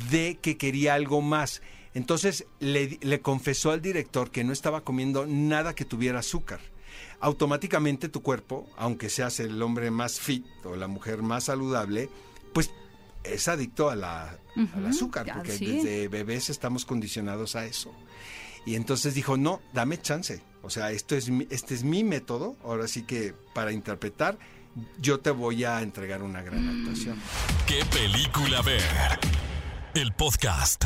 de 0.10 0.40
que 0.42 0.58
quería 0.58 0.96
algo 0.96 1.22
más. 1.22 1.62
Entonces 1.96 2.46
le, 2.60 3.00
le 3.02 3.22
confesó 3.22 3.72
al 3.72 3.82
director 3.82 4.30
que 4.30 4.44
no 4.44 4.54
estaba 4.54 4.82
comiendo 4.82 5.26
nada 5.26 5.74
que 5.74 5.86
tuviera 5.86 6.20
azúcar. 6.20 6.60
Automáticamente 7.22 8.10
tu 8.10 8.22
cuerpo, 8.22 8.70
aunque 8.78 9.10
seas 9.10 9.40
el 9.40 9.60
hombre 9.62 9.90
más 9.90 10.20
fit 10.20 10.46
o 10.64 10.76
la 10.76 10.88
mujer 10.88 11.24
más 11.24 11.46
saludable, 11.46 12.10
pues 12.54 12.70
es 13.24 13.48
adicto 13.48 13.90
a 13.90 13.96
la, 13.96 14.38
al 14.76 14.86
azúcar, 14.86 15.26
porque 15.34 15.54
sí. 15.58 15.66
desde 15.66 16.08
bebés 16.10 16.50
estamos 16.50 16.86
condicionados 16.86 17.56
a 17.56 17.66
eso. 17.66 17.92
Y 18.66 18.76
entonces 18.76 19.14
dijo, 19.16 19.38
no, 19.38 19.62
dame 19.74 20.00
chance. 20.00 20.42
O 20.62 20.70
sea, 20.70 20.92
esto 20.92 21.16
es 21.16 21.30
mi- 21.30 21.48
este 21.50 21.74
es 21.76 21.84
mi 21.84 22.04
método. 22.04 22.56
Ahora 22.64 22.88
sí 22.88 23.04
que 23.04 23.34
para 23.54 23.72
interpretar, 23.72 24.38
yo 25.00 25.20
te 25.20 25.32
voy 25.32 25.64
a 25.64 25.82
entregar 25.82 26.22
una 26.24 26.42
gran 26.42 26.66
Mm. 26.66 26.80
actuación. 26.82 27.18
¿Qué 27.68 27.84
película 27.86 28.62
ver? 28.62 28.82
El 29.94 30.12
podcast. 30.14 30.86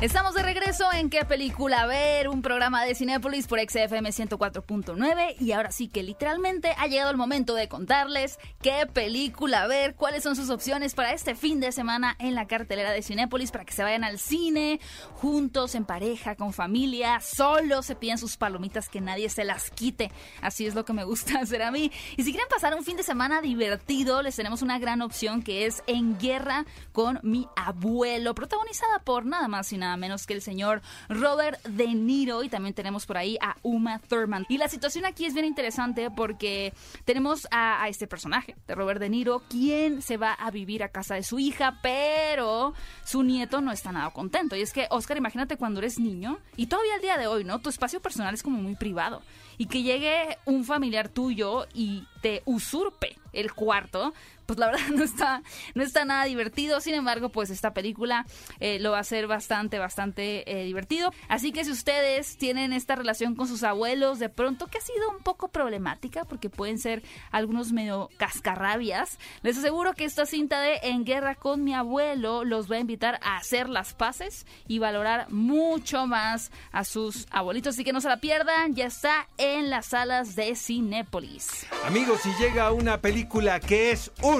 Estamos 0.00 0.34
de 0.34 0.44
regreso 0.44 0.84
en 0.92 1.10
qué 1.10 1.24
película 1.24 1.84
ver, 1.86 2.28
un 2.28 2.40
programa 2.40 2.84
de 2.84 2.94
Cinépolis 2.94 3.48
por 3.48 3.58
XFM 3.58 4.10
104.9 4.10 5.34
y 5.40 5.50
ahora 5.50 5.72
sí 5.72 5.88
que 5.88 6.04
literalmente 6.04 6.72
ha 6.78 6.86
llegado 6.86 7.10
el 7.10 7.16
momento 7.16 7.56
de 7.56 7.66
contarles 7.66 8.38
qué 8.62 8.86
película 8.86 9.66
ver, 9.66 9.96
cuáles 9.96 10.22
son 10.22 10.36
sus 10.36 10.50
opciones 10.50 10.94
para 10.94 11.12
este 11.12 11.34
fin 11.34 11.58
de 11.58 11.72
semana 11.72 12.14
en 12.20 12.36
la 12.36 12.46
cartelera 12.46 12.92
de 12.92 13.02
Cinépolis 13.02 13.50
para 13.50 13.64
que 13.64 13.72
se 13.72 13.82
vayan 13.82 14.04
al 14.04 14.20
cine 14.20 14.78
juntos, 15.14 15.74
en 15.74 15.84
pareja, 15.84 16.36
con 16.36 16.52
familia, 16.52 17.18
solos, 17.20 17.86
se 17.86 17.96
piden 17.96 18.18
sus 18.18 18.36
palomitas 18.36 18.88
que 18.88 19.00
nadie 19.00 19.28
se 19.28 19.42
las 19.42 19.68
quite. 19.72 20.12
Así 20.40 20.64
es 20.64 20.76
lo 20.76 20.84
que 20.84 20.92
me 20.92 21.02
gusta 21.02 21.38
hacer 21.40 21.62
a 21.62 21.72
mí. 21.72 21.90
Y 22.16 22.22
si 22.22 22.30
quieren 22.30 22.48
pasar 22.48 22.76
un 22.76 22.84
fin 22.84 22.96
de 22.96 23.02
semana 23.02 23.42
divertido, 23.42 24.22
les 24.22 24.36
tenemos 24.36 24.62
una 24.62 24.78
gran 24.78 25.02
opción 25.02 25.42
que 25.42 25.66
es 25.66 25.82
En 25.88 26.20
Guerra 26.20 26.66
con 26.92 27.18
mi 27.24 27.48
abuelo, 27.56 28.32
protagonizada 28.36 29.00
por 29.00 29.26
nada 29.26 29.48
más 29.48 29.57
y 29.72 29.78
nada 29.78 29.96
menos 29.96 30.26
que 30.26 30.34
el 30.34 30.42
señor 30.42 30.82
Robert 31.08 31.62
De 31.66 31.88
Niro 31.88 32.42
y 32.42 32.48
también 32.48 32.74
tenemos 32.74 33.06
por 33.06 33.18
ahí 33.18 33.38
a 33.40 33.56
Uma 33.62 33.98
Thurman. 33.98 34.46
Y 34.48 34.58
la 34.58 34.68
situación 34.68 35.04
aquí 35.04 35.24
es 35.24 35.34
bien 35.34 35.46
interesante 35.46 36.10
porque 36.10 36.72
tenemos 37.04 37.46
a, 37.50 37.82
a 37.82 37.88
este 37.88 38.06
personaje 38.06 38.56
de 38.66 38.74
Robert 38.74 39.00
De 39.00 39.08
Niro, 39.08 39.42
quien 39.48 40.02
se 40.02 40.16
va 40.16 40.32
a 40.32 40.50
vivir 40.50 40.82
a 40.82 40.88
casa 40.88 41.14
de 41.14 41.22
su 41.22 41.38
hija, 41.38 41.78
pero 41.82 42.74
su 43.04 43.22
nieto 43.22 43.60
no 43.60 43.72
está 43.72 43.92
nada 43.92 44.10
contento. 44.10 44.56
Y 44.56 44.62
es 44.62 44.72
que, 44.72 44.86
Oscar, 44.90 45.16
imagínate 45.16 45.56
cuando 45.56 45.80
eres 45.80 45.98
niño 45.98 46.38
y 46.56 46.66
todavía 46.66 46.94
al 46.94 47.00
día 47.00 47.18
de 47.18 47.26
hoy, 47.26 47.44
¿no? 47.44 47.60
Tu 47.60 47.70
espacio 47.70 48.00
personal 48.00 48.34
es 48.34 48.42
como 48.42 48.60
muy 48.60 48.76
privado. 48.76 49.22
Y 49.56 49.66
que 49.66 49.82
llegue 49.82 50.38
un 50.44 50.64
familiar 50.64 51.08
tuyo 51.08 51.66
y 51.74 52.04
te 52.22 52.42
usurpe 52.44 53.16
el 53.32 53.52
cuarto, 53.52 54.12
pues 54.48 54.58
la 54.58 54.68
verdad 54.68 54.88
no 54.94 55.04
está, 55.04 55.42
no 55.74 55.82
está 55.82 56.06
nada 56.06 56.24
divertido. 56.24 56.80
Sin 56.80 56.94
embargo, 56.94 57.28
pues 57.28 57.50
esta 57.50 57.74
película 57.74 58.24
eh, 58.60 58.78
lo 58.80 58.92
va 58.92 58.96
a 58.96 59.00
hacer 59.02 59.26
bastante, 59.26 59.78
bastante 59.78 60.50
eh, 60.50 60.64
divertido. 60.64 61.12
Así 61.28 61.52
que 61.52 61.66
si 61.66 61.70
ustedes 61.70 62.38
tienen 62.38 62.72
esta 62.72 62.96
relación 62.96 63.34
con 63.34 63.46
sus 63.46 63.62
abuelos, 63.62 64.18
de 64.18 64.30
pronto 64.30 64.66
que 64.66 64.78
ha 64.78 64.80
sido 64.80 65.10
un 65.10 65.22
poco 65.22 65.48
problemática, 65.48 66.24
porque 66.24 66.48
pueden 66.48 66.78
ser 66.78 67.02
algunos 67.30 67.72
medio 67.72 68.08
cascarrabias, 68.16 69.18
les 69.42 69.58
aseguro 69.58 69.92
que 69.92 70.06
esta 70.06 70.24
cinta 70.24 70.62
de 70.62 70.80
En 70.82 71.04
Guerra 71.04 71.34
con 71.34 71.62
mi 71.62 71.74
abuelo 71.74 72.42
los 72.44 72.72
va 72.72 72.76
a 72.76 72.80
invitar 72.80 73.20
a 73.22 73.36
hacer 73.36 73.68
las 73.68 73.92
paces 73.92 74.46
y 74.66 74.78
valorar 74.78 75.30
mucho 75.30 76.06
más 76.06 76.50
a 76.72 76.84
sus 76.84 77.26
abuelitos. 77.30 77.74
Así 77.74 77.84
que 77.84 77.92
no 77.92 78.00
se 78.00 78.08
la 78.08 78.16
pierdan, 78.16 78.74
ya 78.74 78.86
está 78.86 79.28
en 79.36 79.68
las 79.68 79.86
salas 79.86 80.36
de 80.36 80.56
Cinépolis. 80.56 81.66
Amigos, 81.84 82.22
si 82.22 82.32
llega 82.42 82.72
una 82.72 83.02
película 83.02 83.60
que 83.60 83.90
es 83.90 84.10
un 84.22 84.37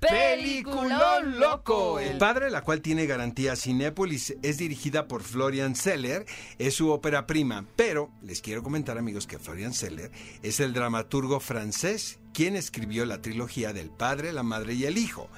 Peliculón. 0.00 1.38
Loco. 1.38 2.00
El 2.00 2.16
padre, 2.16 2.50
la 2.50 2.62
cual 2.62 2.80
tiene 2.80 3.06
garantía 3.06 3.54
Cinépolis, 3.54 4.34
es 4.42 4.56
dirigida 4.56 5.06
por 5.08 5.22
Florian 5.22 5.76
Seller, 5.76 6.24
es 6.58 6.74
su 6.74 6.90
ópera 6.90 7.26
prima, 7.26 7.66
pero 7.76 8.10
les 8.22 8.40
quiero 8.40 8.62
comentar 8.62 8.96
amigos 8.96 9.26
que 9.26 9.38
Florian 9.38 9.74
Seller 9.74 10.10
es 10.42 10.60
el 10.60 10.72
dramaturgo 10.72 11.38
francés 11.38 12.19
quien 12.32 12.56
escribió 12.56 13.04
la 13.06 13.20
trilogía 13.22 13.72
del 13.72 13.90
padre, 13.90 14.32
la 14.32 14.42
madre 14.42 14.74
y 14.74 14.84
el 14.84 14.98
hijo. 14.98 15.28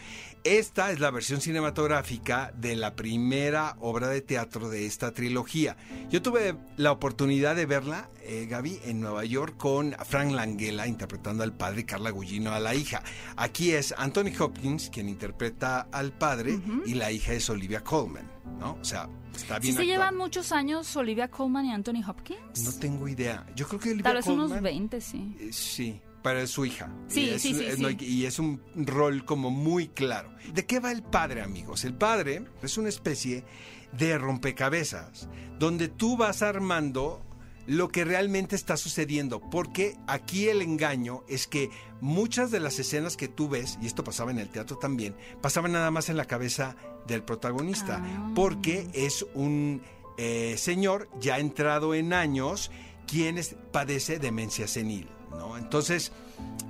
Esta 0.45 0.91
es 0.91 0.99
la 0.99 1.13
versión 1.13 1.41
cinematográfica 1.41 2.53
de 2.57 2.75
la 2.75 2.97
primera 2.97 3.77
obra 3.79 4.09
de 4.09 4.23
teatro 4.23 4.69
de 4.71 4.87
esta 4.87 5.13
trilogía. 5.13 5.77
Yo 6.11 6.21
tuve 6.21 6.57
la 6.77 6.91
oportunidad 6.91 7.55
de 7.55 7.65
verla, 7.67 8.11
eh, 8.25 8.47
Gaby, 8.51 8.81
en 8.85 9.01
Nueva 9.01 9.25
York 9.25 9.57
con 9.57 9.95
Frank 10.05 10.33
Langella 10.33 10.89
interpretando 10.89 11.45
al 11.45 11.53
padre 11.57 11.83
y 11.83 11.85
Carla 11.85 12.11
Gugino 12.11 12.51
a 12.53 12.59
la 12.59 12.75
hija. 12.75 13.05
Aquí 13.37 13.71
es 13.71 13.95
Anthony 13.97 14.33
Hopkins 14.39 14.91
quien 14.91 15.09
interpreta 15.09 15.83
al 15.93 16.13
padre 16.13 16.59
y 16.87 16.95
la 16.95 17.13
hija 17.13 17.33
es 17.35 17.49
Olivia 17.49 17.85
Colman, 17.85 18.29
¿no? 18.59 18.79
O 18.81 18.85
sea, 18.85 19.09
está 19.35 19.57
¿Sí 19.57 19.63
bien. 19.63 19.75
se 19.77 19.83
actuado. 19.83 19.85
llevan 19.87 20.17
muchos 20.17 20.51
años 20.51 20.97
Olivia 20.97 21.29
Colman 21.29 21.67
y 21.67 21.73
Anthony 21.73 22.03
Hopkins? 22.05 22.65
No 22.65 22.73
tengo 22.81 23.07
idea. 23.07 23.47
Yo 23.55 23.69
creo 23.69 23.79
que 23.79 23.89
Olivia 23.91 24.05
Tal 24.05 24.17
vez 24.17 24.27
unos 24.27 24.51
Colman- 24.51 24.63
20, 24.65 25.01
sí. 25.01 25.37
eh, 25.39 25.51
Sí, 25.53 26.01
para 26.23 26.47
su 26.47 26.65
hija. 26.65 26.93
Sí, 27.09 27.23
Y 27.23 27.29
es- 27.31 27.43
sí, 27.43 27.55
sí, 27.55 27.65
es- 27.65 27.77
sí. 27.77 27.83
no, 27.83 27.91
y 27.91 28.27
es 28.27 28.39
un 28.39 28.61
rol 28.77 29.25
como 29.25 29.51
muy 29.51 29.89
claro. 29.89 30.33
¿De 30.55 30.65
qué 30.67 30.81
va 30.81 30.93
el 30.93 31.03
padre, 31.03 31.43
amigos? 31.43 31.85
El 31.85 31.95
padre 31.95 32.45
es 32.63 32.79
una 32.79 32.89
especie 32.89 33.45
de 33.93 34.17
rompecabezas, 34.19 35.29
donde 35.59 35.89
tú 35.89 36.17
vas 36.17 36.43
armando 36.43 37.23
lo 37.67 37.89
que 37.89 38.05
realmente 38.05 38.57
está 38.57 38.77
sucediendo, 38.77 39.41
porque 39.41 39.97
aquí 40.09 40.49
el 40.49 40.63
engaño 40.63 41.23
es 41.29 41.47
que 41.47 41.71
muchas 42.01 42.51
de 42.51 42.59
las 42.59 42.79
escenas 42.81 43.17
que 43.17 43.29
tú 43.29 43.49
ves, 43.49 43.79
y 43.81 43.87
esto 43.87 44.03
pasaba 44.03 44.33
en 44.33 44.39
el 44.41 44.49
teatro 44.49 44.79
también, 44.79 45.15
pasaban 45.41 45.71
nada 45.73 45.91
más 45.93 46.09
en 46.09 46.17
la 46.17 46.25
cabeza 46.25 46.75
del 47.07 47.23
protagonista, 47.23 48.01
Ah. 48.03 48.33
porque 48.35 48.89
es 48.95 49.25
un 49.35 49.83
eh, 50.19 50.57
señor 50.59 51.09
ya 51.21 51.39
entrado 51.39 51.95
en 51.95 52.13
años 52.13 52.71
quien 53.07 53.39
es- 53.39 53.57
padece 53.73 54.19
demencia 54.19 54.69
senil, 54.69 55.09
¿no? 55.33 55.57
Entonces, 55.57 56.13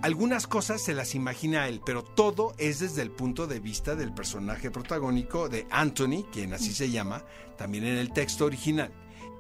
algunas 0.03 0.47
cosas 0.47 0.83
se 0.83 0.95
las 0.95 1.15
imagina 1.15 1.69
él, 1.69 1.81
pero 1.85 2.03
todo 2.03 2.55
es 2.59 2.81
desde 2.81 3.03
el 3.03 3.11
punto 3.11 3.47
de 3.47 3.61
vista 3.61 3.95
del 3.95 4.13
personaje 4.13 4.71
protagónico 4.71 5.49
de 5.49 5.67
Anthony, 5.71 6.25
quien 6.33 6.53
así 6.53 6.73
se 6.73 6.91
llama, 6.91 7.25
también 7.57 7.85
en 7.85 7.97
el 7.99 8.13
texto 8.13 8.47
original. 8.47 8.93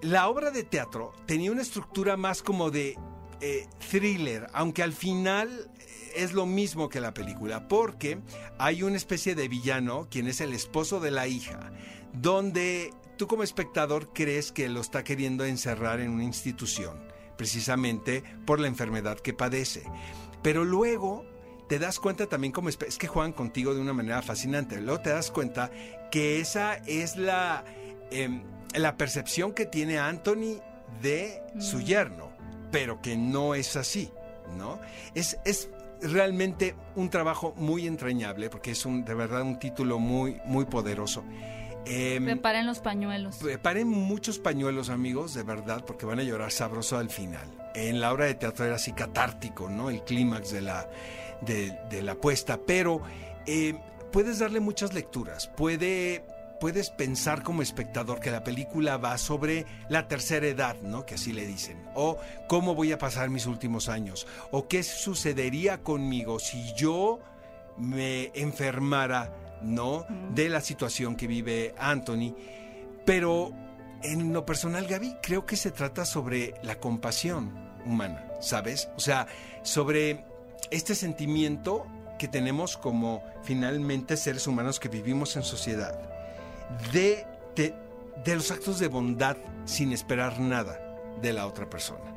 La 0.03 0.29
obra 0.29 0.51
de 0.51 0.65
teatro 0.65 1.13
tenía 1.27 1.53
una 1.53 1.63
estructura 1.63 2.17
más 2.17 2.43
como 2.43 2.71
de 2.71 2.97
eh, 3.41 3.67
thriller, 3.91 4.49
aunque 4.53 4.85
al 4.85 4.93
final 4.93 5.69
eh, 5.81 6.13
es 6.15 6.33
lo 6.33 6.47
mismo 6.47 6.89
que 6.89 7.01
la 7.01 7.13
película, 7.13 7.67
porque 7.67 8.21
hay 8.59 8.85
una 8.85 8.97
especie 8.97 9.35
de 9.35 9.49
villano, 9.49 10.07
quien 10.11 10.29
es 10.29 10.41
el 10.41 10.53
esposo 10.53 11.01
de 11.01 11.11
la 11.11 11.27
hija, 11.27 11.73
donde 12.13 12.93
tú 13.17 13.27
como 13.27 13.43
espectador 13.43 14.13
crees 14.13 14.53
que 14.53 14.69
lo 14.69 14.81
está 14.81 15.03
queriendo 15.03 15.45
encerrar 15.45 16.01
en 16.01 16.11
una 16.11 16.25
institución, 16.25 16.99
precisamente 17.43 18.23
por 18.47 18.61
la 18.61 18.69
enfermedad 18.69 19.19
que 19.19 19.35
padece. 19.35 19.83
Pero 20.45 20.65
luego 20.65 21.25
te 21.69 21.81
das 21.81 21.99
cuenta 21.99 22.29
también 22.29 22.53
como 22.53 22.69
es 22.69 22.77
que 22.77 23.09
juegan 23.09 23.33
contigo 23.33 23.75
de 23.75 23.81
una 23.81 23.93
manera 23.93 24.23
fascinante. 24.23 24.81
Luego 24.81 25.01
te 25.01 25.11
das 25.11 25.33
cuenta 25.33 25.73
que 26.13 26.39
esa 26.39 26.75
es 26.87 27.17
la, 27.17 27.65
em, 28.13 28.45
la 28.77 28.97
percepción 28.97 29.55
que 29.55 29.67
tiene 29.67 29.99
Anthony 29.99 30.61
de 31.03 31.43
su 31.59 31.81
yerno, 31.81 32.31
pero 32.71 33.03
que 33.03 33.17
no 33.17 33.57
es 33.57 33.75
así, 33.75 34.13
¿no? 34.57 34.79
Es, 35.17 35.37
es 35.45 35.69
realmente 36.01 36.77
un 36.95 37.11
trabajo 37.11 37.55
muy 37.57 37.89
entrañable 37.89 38.51
porque 38.51 38.71
es 38.71 38.87
un, 38.87 39.05
de 39.05 39.15
verdad 39.15 39.43
un 39.43 39.59
título 39.59 39.99
muy, 39.99 40.41
muy 40.45 40.65
poderoso. 40.67 41.25
Em, 41.85 42.25
Preparen 42.25 42.67
los 42.67 42.79
pañuelos. 42.79 43.37
Preparen 43.37 43.89
muchos 43.89 44.39
pañuelos, 44.39 44.89
amigos, 44.89 45.35
de 45.35 45.43
verdad, 45.43 45.85
porque 45.85 46.07
van 46.07 46.21
a 46.21 46.23
llorar 46.23 46.53
sabroso 46.53 46.99
al 46.99 47.11
final. 47.11 47.49
En 47.75 48.01
la 48.01 48.13
obra 48.13 48.27
de 48.27 48.35
teatro 48.35 48.65
era 48.65 48.77
así 48.77 48.93
catártico, 48.93 49.69
¿no? 49.69 49.91
El 49.91 50.03
clímax 50.05 50.53
de 50.53 50.61
la, 50.61 50.89
de, 51.41 51.77
de 51.91 52.03
la 52.03 52.15
puesta, 52.15 52.59
pero 52.67 53.03
eh, 53.47 53.75
puedes 54.13 54.39
darle 54.39 54.61
muchas 54.61 54.95
lecturas. 54.95 55.49
Puede, 55.49 56.25
puedes 56.61 56.91
pensar 56.91 57.43
como 57.43 57.63
espectador 57.63 58.21
que 58.21 58.31
la 58.31 58.45
película 58.45 58.97
va 58.97 59.19
sobre 59.19 59.67
la 59.89 60.07
tercera 60.07 60.47
edad, 60.47 60.77
¿no? 60.83 61.05
Que 61.05 61.15
así 61.15 61.33
le 61.33 61.47
dicen. 61.47 61.83
O 61.95 62.19
cómo 62.49 62.75
voy 62.75 62.93
a 62.93 62.99
pasar 62.99 63.31
mis 63.31 63.47
últimos 63.47 63.89
años. 63.89 64.27
O 64.51 64.69
qué 64.69 64.83
sucedería 64.83 65.83
conmigo 65.83 66.39
si 66.39 66.73
yo 66.75 67.21
me 67.79 68.31
enfermara, 68.35 69.33
¿no? 69.63 70.07
De 70.35 70.49
la 70.49 70.61
situación 70.61 71.17
que 71.17 71.27
vive 71.27 71.75
Anthony. 71.79 72.35
Pero 73.05 73.53
en 74.03 74.33
lo 74.33 74.45
personal, 74.45 74.87
Gaby, 74.87 75.17
creo 75.23 75.47
que 75.47 75.57
se 75.57 75.71
trata 75.71 76.05
sobre 76.05 76.55
la 76.63 76.77
compasión 76.77 77.53
humana, 77.87 78.27
¿sabes? 78.41 78.89
O 78.97 79.01
sea, 79.01 79.27
sobre 79.63 80.25
este 80.71 80.95
sentimiento 80.95 81.87
que 82.19 82.29
tenemos 82.29 82.77
como 82.77 83.23
finalmente 83.43 84.17
seres 84.17 84.47
humanos 84.47 84.79
que 84.79 84.89
vivimos 84.89 85.37
en 85.37 85.43
sociedad, 85.43 85.99
de, 86.93 87.27
de, 87.57 87.75
de 88.25 88.37
los 88.37 88.51
actos 88.51 88.79
de 88.79 88.89
bondad 88.89 89.37
sin 89.65 89.93
esperar 89.93 90.39
nada 90.39 90.79
de 91.21 91.33
la 91.33 91.47
otra 91.47 91.69
persona. 91.69 92.13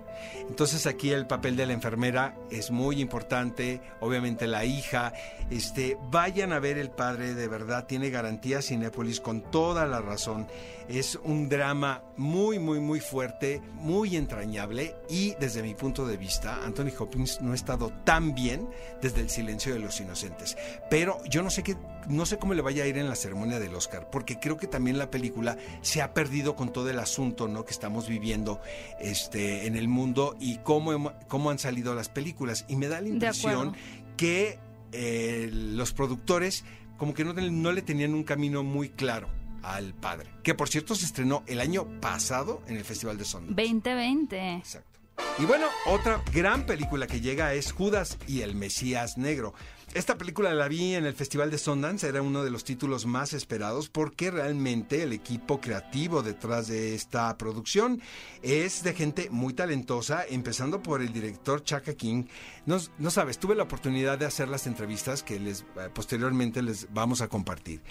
Entonces 0.49 0.85
aquí 0.85 1.11
el 1.11 1.27
papel 1.27 1.55
de 1.55 1.65
la 1.65 1.73
enfermera 1.73 2.35
es 2.51 2.71
muy 2.71 3.01
importante, 3.01 3.81
obviamente 3.99 4.47
la 4.47 4.63
hija, 4.65 5.13
este, 5.49 5.97
vayan 6.09 6.53
a 6.53 6.59
ver 6.59 6.77
el 6.77 6.89
padre, 6.89 7.33
de 7.33 7.47
verdad, 7.47 7.85
tiene 7.87 8.09
garantía 8.09 8.61
Cinépolis 8.61 9.19
con 9.19 9.41
toda 9.51 9.85
la 9.85 10.01
razón. 10.01 10.47
Es 10.87 11.19
un 11.23 11.49
drama 11.49 12.03
muy, 12.15 12.59
muy, 12.59 12.79
muy 12.79 12.99
fuerte, 12.99 13.59
muy 13.73 14.15
entrañable 14.15 14.95
y 15.09 15.33
desde 15.39 15.63
mi 15.63 15.73
punto 15.73 16.05
de 16.05 16.15
vista, 16.15 16.63
Anthony 16.63 16.91
Hopkins 16.97 17.41
no 17.41 17.53
ha 17.53 17.55
estado 17.55 17.91
tan 18.03 18.35
bien 18.35 18.69
desde 19.01 19.21
el 19.21 19.29
silencio 19.29 19.73
de 19.73 19.79
los 19.79 19.99
inocentes. 19.99 20.57
Pero 20.89 21.23
yo 21.25 21.41
no 21.41 21.49
sé 21.49 21.63
qué, 21.63 21.75
no 22.07 22.25
sé 22.25 22.37
cómo 22.37 22.53
le 22.53 22.61
vaya 22.61 22.83
a 22.83 22.87
ir 22.87 22.97
en 22.97 23.09
la 23.09 23.15
ceremonia 23.15 23.59
del 23.59 23.73
Oscar, 23.73 24.09
porque 24.11 24.39
creo 24.39 24.57
que 24.57 24.67
también 24.67 24.99
la 24.99 25.09
película 25.09 25.57
se 25.81 26.03
ha 26.03 26.13
perdido 26.13 26.55
con 26.55 26.71
todo 26.71 26.89
el 26.89 26.99
asunto, 26.99 27.47
¿no? 27.47 27.65
que 27.65 27.71
estamos 27.71 28.07
viviendo 28.07 28.61
este, 28.99 29.65
en 29.65 29.75
el 29.75 29.87
mundo 29.87 30.34
y 30.39 30.57
cómo, 30.59 31.13
cómo 31.27 31.49
han 31.49 31.59
salido 31.59 31.95
las 31.95 32.09
películas. 32.09 32.65
Y 32.67 32.75
me 32.75 32.87
da 32.87 33.01
la 33.01 33.09
impresión 33.09 33.75
que 34.17 34.59
eh, 34.91 35.49
los 35.51 35.93
productores 35.93 36.63
como 36.97 37.13
que 37.13 37.25
no, 37.25 37.33
no 37.33 37.71
le 37.71 37.81
tenían 37.81 38.13
un 38.13 38.23
camino 38.23 38.63
muy 38.63 38.89
claro 38.89 39.29
al 39.63 39.93
padre. 39.93 40.29
Que 40.43 40.53
por 40.53 40.69
cierto 40.69 40.95
se 40.95 41.05
estrenó 41.05 41.43
el 41.47 41.59
año 41.59 41.87
pasado 41.99 42.61
en 42.67 42.77
el 42.77 42.85
Festival 42.85 43.17
de 43.17 43.25
Sundance. 43.25 43.61
2020. 43.61 44.55
Exacto. 44.57 44.99
Y 45.37 45.45
bueno, 45.45 45.65
otra 45.87 46.21
gran 46.33 46.65
película 46.65 47.07
que 47.07 47.19
llega 47.19 47.53
es 47.53 47.71
Judas 47.71 48.17
y 48.27 48.41
el 48.41 48.55
Mesías 48.55 49.17
Negro. 49.17 49.53
Esta 49.93 50.17
película 50.17 50.53
la 50.53 50.67
vi 50.67 50.95
en 50.95 51.05
el 51.05 51.13
Festival 51.13 51.49
de 51.51 51.57
Sundance, 51.57 52.07
era 52.07 52.21
uno 52.21 52.43
de 52.43 52.51
los 52.51 52.65
títulos 52.65 53.05
más 53.05 53.31
esperados 53.31 53.87
porque 53.87 54.29
realmente 54.29 55.03
el 55.03 55.13
equipo 55.13 55.61
creativo 55.61 56.21
detrás 56.21 56.67
de 56.67 56.95
esta 56.95 57.37
producción 57.37 58.01
es 58.41 58.83
de 58.83 58.93
gente 58.93 59.29
muy 59.29 59.53
talentosa, 59.53 60.25
empezando 60.27 60.81
por 60.81 61.01
el 61.01 61.13
director 61.13 61.63
Chaka 61.63 61.93
King. 61.93 62.25
No, 62.65 62.77
no 62.97 63.09
sabes, 63.11 63.37
tuve 63.37 63.55
la 63.55 63.63
oportunidad 63.63 64.17
de 64.17 64.25
hacer 64.25 64.49
las 64.49 64.67
entrevistas 64.67 65.23
que 65.23 65.39
les 65.39 65.61
eh, 65.61 65.89
posteriormente 65.93 66.61
les 66.61 66.91
vamos 66.91 67.21
a 67.21 67.29
compartir. 67.29 67.81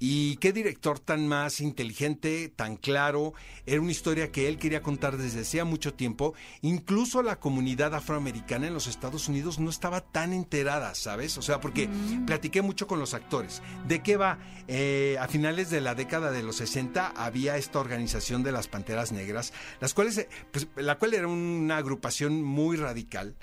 Y 0.00 0.36
qué 0.38 0.52
director 0.52 0.98
tan 0.98 1.28
más 1.28 1.60
inteligente, 1.60 2.48
tan 2.48 2.76
claro. 2.76 3.34
Era 3.66 3.80
una 3.80 3.92
historia 3.92 4.32
que 4.32 4.48
él 4.48 4.58
quería 4.58 4.82
contar 4.82 5.16
desde 5.16 5.42
hacía 5.42 5.64
mucho 5.64 5.94
tiempo. 5.94 6.34
Incluso 6.62 7.22
la 7.22 7.38
comunidad 7.38 7.94
afroamericana 7.94 8.66
en 8.66 8.74
los 8.74 8.88
Estados 8.88 9.28
Unidos 9.28 9.60
no 9.60 9.70
estaba 9.70 10.00
tan 10.00 10.32
enterada, 10.32 10.94
¿sabes? 10.96 11.38
O 11.42 11.44
sea, 11.44 11.60
porque 11.60 11.88
platiqué 12.24 12.62
mucho 12.62 12.86
con 12.86 13.00
los 13.00 13.14
actores. 13.14 13.62
¿De 13.88 14.00
qué 14.00 14.16
va? 14.16 14.38
Eh, 14.68 15.16
a 15.20 15.26
finales 15.26 15.70
de 15.70 15.80
la 15.80 15.96
década 15.96 16.30
de 16.30 16.44
los 16.44 16.56
60 16.56 17.08
había 17.16 17.56
esta 17.56 17.80
organización 17.80 18.44
de 18.44 18.52
las 18.52 18.68
Panteras 18.68 19.10
Negras, 19.10 19.52
las 19.80 19.92
cuales, 19.92 20.18
eh, 20.18 20.28
pues, 20.52 20.68
la 20.76 20.98
cual 20.98 21.14
era 21.14 21.26
una 21.26 21.78
agrupación 21.78 22.44
muy 22.44 22.76
radical 22.76 23.34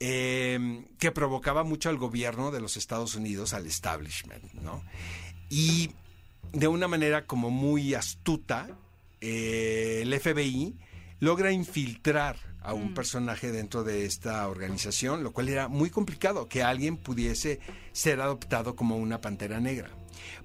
eh, 0.00 0.84
que 0.98 1.12
provocaba 1.12 1.62
mucho 1.62 1.90
al 1.90 1.98
gobierno 1.98 2.50
de 2.50 2.60
los 2.60 2.76
Estados 2.78 3.16
Unidos, 3.16 3.52
al 3.52 3.66
establishment, 3.66 4.52
¿no? 4.54 4.82
Y 5.50 5.90
de 6.52 6.68
una 6.68 6.88
manera 6.88 7.26
como 7.26 7.50
muy 7.50 7.94
astuta, 7.94 8.68
eh, 9.20 10.00
el 10.02 10.18
FBI 10.18 10.74
logra 11.20 11.52
infiltrar 11.52 12.36
a 12.64 12.74
un 12.74 12.94
personaje 12.94 13.52
dentro 13.52 13.84
de 13.84 14.04
esta 14.04 14.46
organización, 14.48 15.22
lo 15.22 15.32
cual 15.32 15.48
era 15.48 15.68
muy 15.68 15.90
complicado 15.90 16.48
que 16.48 16.62
alguien 16.62 16.96
pudiese 16.96 17.60
ser 17.92 18.20
adoptado 18.20 18.76
como 18.76 18.96
una 18.96 19.20
pantera 19.20 19.60
negra. 19.60 19.90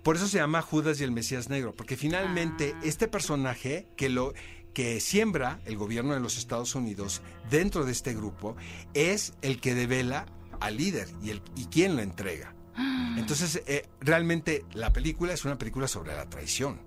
Por 0.04 0.16
eso 0.16 0.28
se 0.28 0.38
llama 0.38 0.62
Judas 0.62 1.00
y 1.00 1.04
el 1.04 1.12
Mesías 1.12 1.50
Negro, 1.50 1.74
porque 1.76 1.98
finalmente 1.98 2.74
Ah. 2.76 2.80
este 2.84 3.08
personaje 3.08 3.88
que 3.96 4.10
lo 4.10 4.34
que 4.74 5.00
siembra 5.00 5.60
el 5.66 5.78
gobierno 5.78 6.14
de 6.14 6.20
los 6.20 6.38
Estados 6.38 6.76
Unidos 6.76 7.22
dentro 7.50 7.84
de 7.86 7.92
este 7.92 8.14
grupo 8.14 8.56
es 8.94 9.34
el 9.42 9.60
que 9.60 9.74
devela 9.76 10.26
al 10.60 10.78
líder 10.78 11.08
y, 11.24 11.32
el, 11.32 11.42
y 11.56 11.66
quién 11.66 11.96
lo 11.96 12.02
entrega. 12.02 12.54
Entonces, 13.18 13.62
eh, 13.68 13.88
realmente 14.00 14.66
la 14.74 14.94
película 14.94 15.34
es 15.34 15.46
una 15.46 15.58
película 15.58 15.88
sobre 15.88 16.16
la 16.16 16.30
traición, 16.30 16.80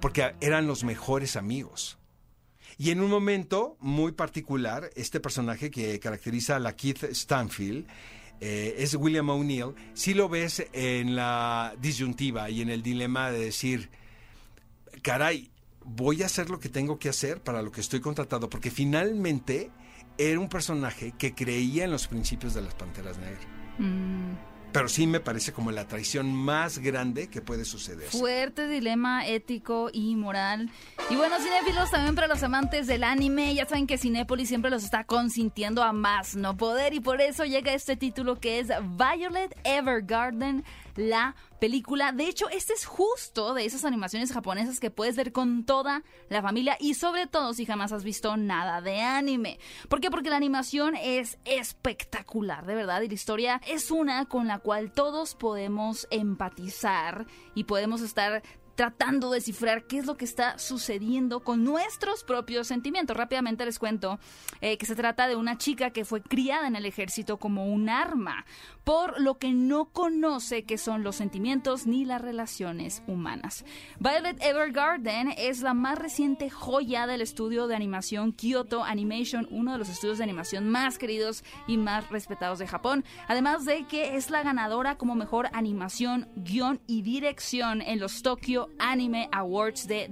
porque 0.00 0.34
eran 0.40 0.66
los 0.66 0.84
mejores 0.84 1.36
amigos. 1.36 1.97
Y 2.78 2.90
en 2.90 3.00
un 3.00 3.10
momento 3.10 3.76
muy 3.80 4.12
particular, 4.12 4.90
este 4.94 5.18
personaje 5.18 5.68
que 5.70 5.98
caracteriza 5.98 6.56
a 6.56 6.58
la 6.60 6.76
Keith 6.76 7.02
Stanfield 7.12 7.88
eh, 8.40 8.76
es 8.78 8.94
William 8.94 9.28
O'Neill. 9.30 9.74
Si 9.94 10.14
lo 10.14 10.28
ves 10.28 10.64
en 10.72 11.16
la 11.16 11.74
disyuntiva 11.80 12.48
y 12.50 12.62
en 12.62 12.70
el 12.70 12.82
dilema 12.82 13.32
de 13.32 13.40
decir, 13.40 13.90
caray, 15.02 15.50
voy 15.84 16.22
a 16.22 16.26
hacer 16.26 16.50
lo 16.50 16.60
que 16.60 16.68
tengo 16.68 17.00
que 17.00 17.08
hacer 17.08 17.42
para 17.42 17.62
lo 17.62 17.72
que 17.72 17.80
estoy 17.80 18.00
contratado, 18.00 18.48
porque 18.48 18.70
finalmente 18.70 19.72
era 20.16 20.38
un 20.38 20.48
personaje 20.48 21.14
que 21.18 21.34
creía 21.34 21.84
en 21.84 21.90
los 21.90 22.06
principios 22.06 22.54
de 22.54 22.62
las 22.62 22.74
Panteras 22.74 23.18
Negras. 23.18 23.46
Mm, 23.78 24.32
Pero 24.72 24.88
sí 24.88 25.06
me 25.06 25.20
parece 25.20 25.52
como 25.52 25.70
la 25.70 25.88
traición 25.88 26.34
más 26.34 26.78
grande 26.78 27.28
que 27.28 27.40
puede 27.40 27.64
suceder. 27.64 28.08
fuerte 28.10 28.68
dilema 28.68 29.26
ético 29.26 29.90
y 29.92 30.14
moral. 30.14 30.70
Y 31.10 31.16
bueno, 31.16 31.36
cinéfilos, 31.40 31.90
también 31.90 32.14
para 32.14 32.26
los 32.26 32.42
amantes 32.42 32.86
del 32.86 33.02
anime, 33.04 33.54
ya 33.54 33.66
saben 33.66 33.86
que 33.86 33.96
Cinépolis 33.98 34.48
siempre 34.48 34.70
los 34.70 34.84
está 34.84 35.04
consintiendo 35.04 35.82
a 35.82 35.92
más 35.92 36.36
no 36.36 36.56
poder 36.56 36.92
y 36.92 37.00
por 37.00 37.20
eso 37.20 37.44
llega 37.44 37.72
este 37.72 37.96
título 37.96 38.38
que 38.40 38.58
es 38.58 38.68
Violet 38.96 39.56
Evergarden, 39.64 40.64
la 40.98 41.36
película. 41.60 42.12
De 42.12 42.28
hecho, 42.28 42.48
este 42.50 42.72
es 42.72 42.84
justo 42.84 43.54
de 43.54 43.64
esas 43.64 43.84
animaciones 43.84 44.32
japonesas 44.32 44.80
que 44.80 44.90
puedes 44.90 45.16
ver 45.16 45.32
con 45.32 45.64
toda 45.64 46.02
la 46.28 46.42
familia 46.42 46.76
y 46.78 46.94
sobre 46.94 47.26
todo 47.26 47.54
si 47.54 47.66
jamás 47.66 47.92
has 47.92 48.04
visto 48.04 48.36
nada 48.36 48.80
de 48.80 49.00
anime. 49.00 49.58
¿Por 49.88 50.00
qué? 50.00 50.10
Porque 50.10 50.30
la 50.30 50.36
animación 50.36 50.94
es 50.96 51.38
espectacular, 51.44 52.66
de 52.66 52.74
verdad, 52.74 53.02
y 53.02 53.08
la 53.08 53.14
historia 53.14 53.60
es 53.66 53.90
una 53.90 54.26
con 54.26 54.46
la 54.46 54.58
cual 54.58 54.92
todos 54.92 55.34
podemos 55.34 56.06
empatizar 56.10 57.26
y 57.54 57.64
podemos 57.64 58.02
estar 58.02 58.42
tratando 58.78 59.32
de 59.32 59.38
descifrar 59.38 59.88
qué 59.88 59.98
es 59.98 60.06
lo 60.06 60.16
que 60.16 60.24
está 60.24 60.56
sucediendo 60.56 61.40
con 61.40 61.64
nuestros 61.64 62.22
propios 62.22 62.68
sentimientos. 62.68 63.16
Rápidamente 63.16 63.64
les 63.64 63.80
cuento 63.80 64.20
eh, 64.60 64.78
que 64.78 64.86
se 64.86 64.94
trata 64.94 65.26
de 65.26 65.34
una 65.34 65.58
chica 65.58 65.90
que 65.90 66.04
fue 66.04 66.22
criada 66.22 66.68
en 66.68 66.76
el 66.76 66.86
ejército 66.86 67.38
como 67.38 67.66
un 67.66 67.88
arma, 67.88 68.46
por 68.84 69.20
lo 69.20 69.36
que 69.38 69.52
no 69.52 69.86
conoce 69.86 70.62
qué 70.62 70.78
son 70.78 71.02
los 71.02 71.16
sentimientos 71.16 71.88
ni 71.88 72.04
las 72.04 72.22
relaciones 72.22 73.02
humanas. 73.08 73.64
Violet 73.98 74.40
Evergarden 74.40 75.34
es 75.36 75.60
la 75.60 75.74
más 75.74 75.98
reciente 75.98 76.48
joya 76.48 77.08
del 77.08 77.20
estudio 77.20 77.66
de 77.66 77.74
animación 77.74 78.30
Kyoto 78.30 78.84
Animation, 78.84 79.48
uno 79.50 79.72
de 79.72 79.78
los 79.78 79.88
estudios 79.88 80.18
de 80.18 80.24
animación 80.24 80.68
más 80.68 80.98
queridos 80.98 81.42
y 81.66 81.78
más 81.78 82.08
respetados 82.10 82.60
de 82.60 82.68
Japón, 82.68 83.04
además 83.26 83.64
de 83.64 83.88
que 83.88 84.14
es 84.14 84.30
la 84.30 84.44
ganadora 84.44 84.96
como 84.98 85.16
mejor 85.16 85.48
animación, 85.52 86.28
guion 86.36 86.80
y 86.86 87.02
dirección 87.02 87.82
en 87.82 87.98
los 87.98 88.22
Tokyo 88.22 88.67
Anime 88.78 89.28
Awards 89.32 89.86
de 89.86 90.08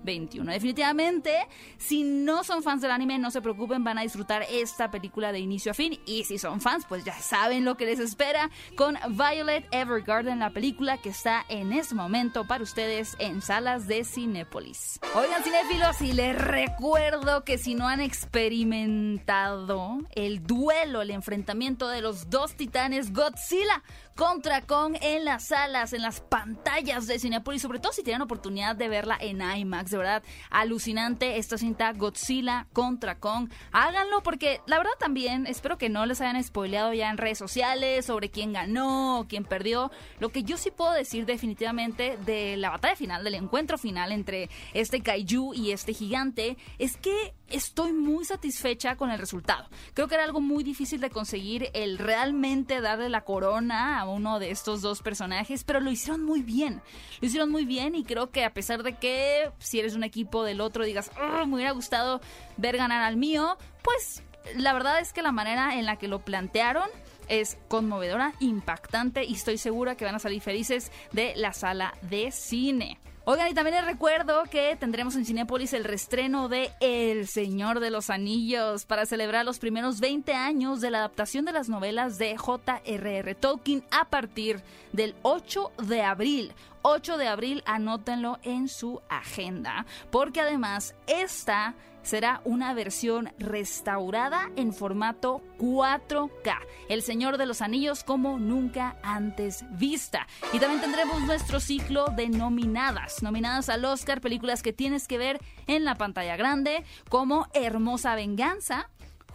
2021. 0.00 0.52
Definitivamente, 0.52 1.46
si 1.78 2.02
no 2.02 2.44
son 2.44 2.62
fans 2.62 2.82
del 2.82 2.90
anime, 2.90 3.18
no 3.18 3.30
se 3.30 3.40
preocupen, 3.40 3.84
van 3.84 3.98
a 3.98 4.02
disfrutar 4.02 4.44
esta 4.50 4.90
película 4.90 5.32
de 5.32 5.38
inicio 5.40 5.72
a 5.72 5.74
fin. 5.74 5.98
Y 6.06 6.24
si 6.24 6.38
son 6.38 6.60
fans, 6.60 6.84
pues 6.88 7.04
ya 7.04 7.14
saben 7.14 7.64
lo 7.64 7.76
que 7.76 7.86
les 7.86 7.98
espera 7.98 8.50
con 8.76 8.96
Violet 9.10 9.66
Evergarden, 9.70 10.38
la 10.38 10.50
película 10.50 10.98
que 10.98 11.10
está 11.10 11.44
en 11.48 11.72
este 11.72 11.94
momento 11.94 12.46
para 12.46 12.62
ustedes 12.62 13.16
en 13.18 13.42
salas 13.42 13.86
de 13.86 14.04
Cinépolis. 14.04 15.00
Oigan, 15.14 15.42
cinéfilos, 15.42 16.00
y 16.00 16.12
les 16.12 16.36
recuerdo 16.36 17.44
que 17.44 17.58
si 17.58 17.74
no 17.74 17.88
han 17.88 18.00
experimentado 18.00 19.98
el 20.12 20.46
duelo, 20.46 21.02
el 21.02 21.10
enfrentamiento 21.10 21.88
de 21.88 22.00
los 22.02 22.30
dos 22.30 22.54
titanes 22.54 23.12
Godzilla 23.12 23.82
contra 24.16 24.60
Kong 24.62 24.96
en 25.00 25.24
las 25.24 25.46
salas, 25.46 25.92
en 25.92 26.02
las 26.02 26.20
pantallas 26.20 27.06
de 27.06 27.18
Cinepolis, 27.18 27.62
sobre 27.62 27.78
todo 27.78 27.92
si 27.92 28.02
tienen 28.02 28.22
oportunidad 28.22 28.76
de 28.76 28.88
verla 28.88 29.16
en 29.18 29.40
IMAX, 29.40 29.89
de 29.90 29.98
verdad, 29.98 30.22
alucinante 30.50 31.38
esta 31.38 31.58
cinta 31.58 31.92
Godzilla 31.92 32.66
contra 32.72 33.18
Kong. 33.18 33.50
Háganlo 33.72 34.22
porque 34.22 34.60
la 34.66 34.78
verdad 34.78 34.92
también 34.98 35.46
espero 35.46 35.78
que 35.78 35.88
no 35.88 36.06
les 36.06 36.20
hayan 36.20 36.42
spoileado 36.42 36.92
ya 36.92 37.10
en 37.10 37.18
redes 37.18 37.38
sociales 37.38 38.06
sobre 38.06 38.30
quién 38.30 38.52
ganó 38.52 39.26
quién 39.28 39.44
perdió. 39.44 39.90
Lo 40.18 40.30
que 40.30 40.42
yo 40.42 40.56
sí 40.56 40.70
puedo 40.70 40.92
decir 40.92 41.26
definitivamente 41.26 42.18
de 42.24 42.56
la 42.56 42.70
batalla 42.70 42.96
final, 42.96 43.24
del 43.24 43.34
encuentro 43.34 43.78
final 43.78 44.12
entre 44.12 44.48
este 44.74 45.00
kaiju 45.00 45.54
y 45.54 45.72
este 45.72 45.92
gigante, 45.92 46.56
es 46.78 46.96
que 46.96 47.34
estoy 47.48 47.92
muy 47.92 48.24
satisfecha 48.24 48.96
con 48.96 49.10
el 49.10 49.18
resultado. 49.18 49.68
Creo 49.94 50.08
que 50.08 50.14
era 50.14 50.24
algo 50.24 50.40
muy 50.40 50.62
difícil 50.62 51.00
de 51.00 51.10
conseguir 51.10 51.70
el 51.74 51.98
realmente 51.98 52.80
darle 52.80 53.08
la 53.08 53.22
corona 53.22 53.98
a 53.98 54.08
uno 54.08 54.38
de 54.38 54.50
estos 54.50 54.82
dos 54.82 55.02
personajes, 55.02 55.64
pero 55.64 55.80
lo 55.80 55.90
hicieron 55.90 56.24
muy 56.24 56.42
bien. 56.42 56.80
Lo 57.20 57.26
hicieron 57.26 57.50
muy 57.50 57.64
bien 57.64 57.94
y 57.94 58.04
creo 58.04 58.30
que 58.30 58.44
a 58.44 58.54
pesar 58.54 58.82
de 58.82 58.94
que 58.94 59.50
si 59.58 59.79
eres 59.80 59.94
un 59.94 60.04
equipo 60.04 60.44
del 60.44 60.60
otro 60.60 60.84
digas, 60.84 61.10
me 61.46 61.54
hubiera 61.54 61.72
gustado 61.72 62.20
ver 62.56 62.76
ganar 62.76 63.02
al 63.02 63.16
mío, 63.16 63.56
pues 63.82 64.22
la 64.56 64.72
verdad 64.72 65.00
es 65.00 65.12
que 65.12 65.22
la 65.22 65.32
manera 65.32 65.78
en 65.78 65.86
la 65.86 65.96
que 65.96 66.08
lo 66.08 66.20
plantearon 66.20 66.88
es 67.28 67.58
conmovedora, 67.68 68.34
impactante 68.40 69.24
y 69.24 69.34
estoy 69.34 69.58
segura 69.58 69.96
que 69.96 70.04
van 70.04 70.14
a 70.14 70.18
salir 70.18 70.42
felices 70.42 70.90
de 71.12 71.32
la 71.36 71.52
sala 71.52 71.94
de 72.02 72.30
cine. 72.32 72.98
Oigan, 73.24 73.48
y 73.48 73.54
también 73.54 73.76
les 73.76 73.84
recuerdo 73.84 74.42
que 74.50 74.76
tendremos 74.76 75.14
en 75.14 75.26
Cinépolis 75.26 75.72
el 75.74 75.84
restreno 75.84 76.48
de 76.48 76.72
El 76.80 77.28
Señor 77.28 77.78
de 77.78 77.90
los 77.90 78.08
Anillos 78.08 78.86
para 78.86 79.04
celebrar 79.06 79.44
los 79.44 79.58
primeros 79.58 80.00
20 80.00 80.32
años 80.32 80.80
de 80.80 80.90
la 80.90 80.98
adaptación 80.98 81.44
de 81.44 81.52
las 81.52 81.68
novelas 81.68 82.18
de 82.18 82.36
J.R.R. 82.36 83.34
Tolkien 83.34 83.84
a 83.90 84.06
partir 84.08 84.62
del 84.92 85.14
8 85.22 85.70
de 85.86 86.02
abril. 86.02 86.52
8 86.82 87.16
de 87.16 87.28
abril, 87.28 87.62
anótenlo 87.66 88.38
en 88.42 88.68
su 88.68 89.00
agenda, 89.08 89.86
porque 90.10 90.40
además 90.40 90.94
esta 91.06 91.74
será 92.02 92.40
una 92.44 92.72
versión 92.74 93.32
restaurada 93.38 94.50
en 94.56 94.72
formato 94.72 95.42
4K. 95.58 96.58
El 96.88 97.02
Señor 97.02 97.36
de 97.36 97.46
los 97.46 97.60
Anillos 97.60 98.04
como 98.04 98.38
nunca 98.38 98.96
antes 99.02 99.64
vista. 99.72 100.26
Y 100.52 100.58
también 100.58 100.80
tendremos 100.80 101.20
nuestro 101.22 101.60
ciclo 101.60 102.06
de 102.06 102.28
nominadas. 102.28 103.22
Nominadas 103.22 103.68
al 103.68 103.84
Oscar, 103.84 104.20
películas 104.20 104.62
que 104.62 104.72
tienes 104.72 105.06
que 105.06 105.18
ver 105.18 105.40
en 105.66 105.84
la 105.84 105.96
pantalla 105.96 106.36
grande, 106.36 106.84
como 107.08 107.48
Hermosa 107.52 108.14
Venganza. 108.14 108.88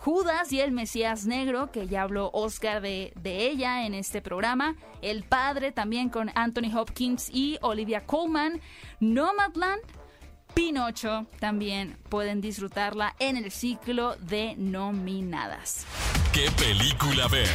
Judas 0.05 0.53
y 0.53 0.61
el 0.61 0.71
Mesías 0.71 1.25
Negro, 1.25 1.71
que 1.71 1.87
ya 1.87 2.03
habló 2.03 2.29
Oscar 2.31 2.79
de, 2.79 3.11
de, 3.23 3.47
ella 3.47 3.87
en 3.87 3.95
este 3.95 4.21
programa. 4.21 4.75
El 5.01 5.23
Padre 5.23 5.71
también 5.71 6.09
con 6.09 6.29
Anthony 6.35 6.71
Hopkins 6.77 7.27
y 7.33 7.57
Olivia 7.63 8.05
Colman. 8.05 8.61
Nomadland, 8.99 9.81
Pinocho 10.53 11.25
también 11.39 11.97
pueden 12.07 12.39
disfrutarla 12.39 13.15
en 13.17 13.35
el 13.35 13.49
ciclo 13.49 14.15
de 14.17 14.53
nominadas. 14.57 15.87
¿Qué 16.31 16.51
película 16.51 17.27
ver? 17.27 17.49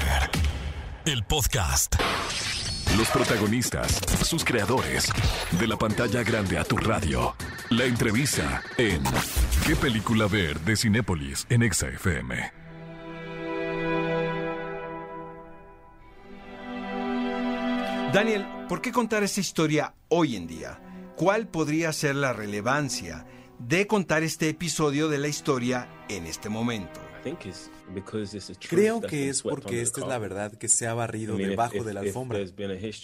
El 1.04 1.22
podcast. 1.22 1.98
Los 2.96 3.08
protagonistas, 3.10 4.00
sus 4.24 4.44
creadores, 4.44 5.10
de 5.58 5.66
la 5.66 5.76
pantalla 5.76 6.22
grande 6.22 6.58
a 6.58 6.64
tu 6.64 6.76
radio. 6.76 7.34
La 7.70 7.84
entrevista 7.84 8.62
en 8.76 9.02
¿Qué 9.66 9.76
película 9.76 10.26
ver? 10.26 10.58
de 10.60 10.76
Cinépolis 10.76 11.46
en 11.48 11.62
Exa 11.62 11.88
FM. 11.88 12.52
Daniel, 18.12 18.44
¿por 18.68 18.80
qué 18.82 18.90
contar 18.90 19.22
esta 19.22 19.40
historia 19.40 19.94
hoy 20.08 20.34
en 20.34 20.48
día? 20.48 20.80
¿Cuál 21.16 21.46
podría 21.46 21.92
ser 21.92 22.16
la 22.16 22.32
relevancia 22.32 23.24
de 23.58 23.86
contar 23.86 24.24
este 24.24 24.48
episodio 24.48 25.08
de 25.08 25.18
la 25.18 25.28
historia 25.28 25.88
en 26.08 26.26
este 26.26 26.48
momento? 26.48 27.00
Creo 28.68 29.00
que 29.00 29.28
es 29.28 29.42
porque 29.42 29.80
esta 29.82 30.00
es 30.00 30.06
la 30.06 30.18
verdad 30.18 30.52
que 30.52 30.68
se 30.68 30.86
ha 30.86 30.94
barrido 30.94 31.36
debajo 31.36 31.84
de 31.84 31.94
la 31.94 32.00
alfombra. 32.00 32.38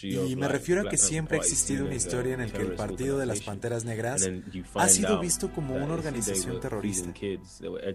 Y 0.02 0.36
me 0.36 0.48
refiero 0.48 0.82
a 0.82 0.90
que 0.90 0.96
siempre 0.96 1.36
ha 1.36 1.40
existido 1.40 1.84
una 1.86 1.94
historia 1.94 2.34
en 2.34 2.40
la 2.40 2.46
que 2.46 2.62
el 2.62 2.72
Partido 2.72 3.18
de 3.18 3.26
las 3.26 3.40
Panteras 3.40 3.84
Negras 3.84 4.28
ha 4.74 4.88
sido 4.88 5.18
visto 5.20 5.52
como 5.52 5.74
una 5.76 5.94
organización 5.94 6.60
terrorista. 6.60 7.12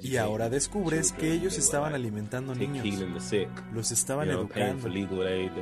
Y 0.01 0.17
ahora 0.17 0.49
descubres 0.49 1.11
que 1.11 1.31
ellos 1.31 1.57
estaban 1.57 1.93
alimentando 1.93 2.55
niños, 2.55 2.85
los 3.73 3.91
estaban 3.91 4.29
educando, 4.29 4.89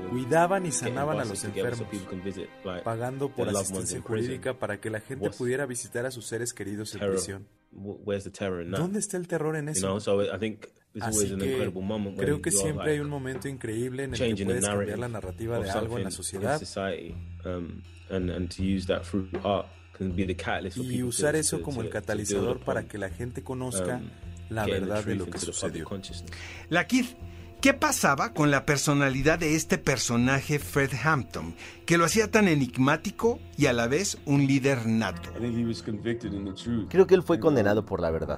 cuidaban 0.10 0.66
y 0.66 0.72
sanaban 0.72 1.20
a 1.20 1.26
los 1.26 1.44
enfermos, 1.44 1.88
pagando 2.84 3.30
por 3.30 3.48
asistencia 3.50 4.02
jurídica 4.02 4.58
para 4.58 4.80
que 4.80 4.90
la 4.90 5.00
gente 5.00 5.30
pudiera 5.32 5.66
visitar 5.66 6.06
a 6.06 6.12
sus 6.12 6.26
seres 6.26 6.54
queridos 6.54 6.94
en 6.96 7.02
prisión. 7.12 7.48
¿Dónde 8.78 9.00
está 9.00 9.18
el 9.18 9.28
terror 9.28 9.56
en 9.56 9.70
eso? 9.70 9.88
Así 11.00 11.36
que 11.38 11.72
creo 12.18 12.42
que 12.42 12.52
siempre 12.52 12.94
hay 12.94 13.00
un 13.00 13.10
momento 13.10 13.48
increíble 13.48 14.06
en 14.06 14.14
el 14.14 14.36
que 14.36 14.46
puedes 14.46 14.66
cambiar 14.66 15.00
la 15.00 15.08
narrativa 15.08 15.60
de 15.60 15.70
algo 15.70 15.98
en 15.98 16.04
la 16.06 16.12
sociedad 16.12 16.60
y 20.76 21.04
usar 21.04 21.36
eso 21.36 21.62
como 21.62 21.82
el 21.82 21.90
catalizador 21.90 22.60
para 22.60 22.84
que 22.84 22.98
la 22.98 23.10
gente 23.10 23.44
conozca 23.44 23.98
um, 23.98 24.10
la 24.50 24.66
verdad 24.66 25.04
de 25.04 25.16
lo 25.16 25.30
que 25.30 25.38
sucedió. 25.38 25.88
La 26.70 26.88
Kid, 26.88 27.06
¿Qué 27.62 27.74
pasaba 27.74 28.34
con 28.34 28.52
la 28.52 28.66
personalidad 28.66 29.38
de 29.38 29.58
este 29.58 29.78
personaje 29.78 30.60
Fred 30.60 30.92
Hampton, 31.04 31.56
que 31.86 31.98
lo 31.98 32.06
hacía 32.06 32.32
tan 32.32 32.48
enigmático 32.48 33.38
y 33.58 33.66
a 33.66 33.74
la 33.74 33.90
vez 33.90 34.18
un 34.24 34.48
líder 34.48 34.88
nato? 34.88 35.30
Creo 36.88 37.06
que 37.06 37.16
él 37.16 37.24
fue 37.24 37.38
condenado 37.42 37.86
por 37.86 38.00
la 38.00 38.12
verdad. 38.12 38.38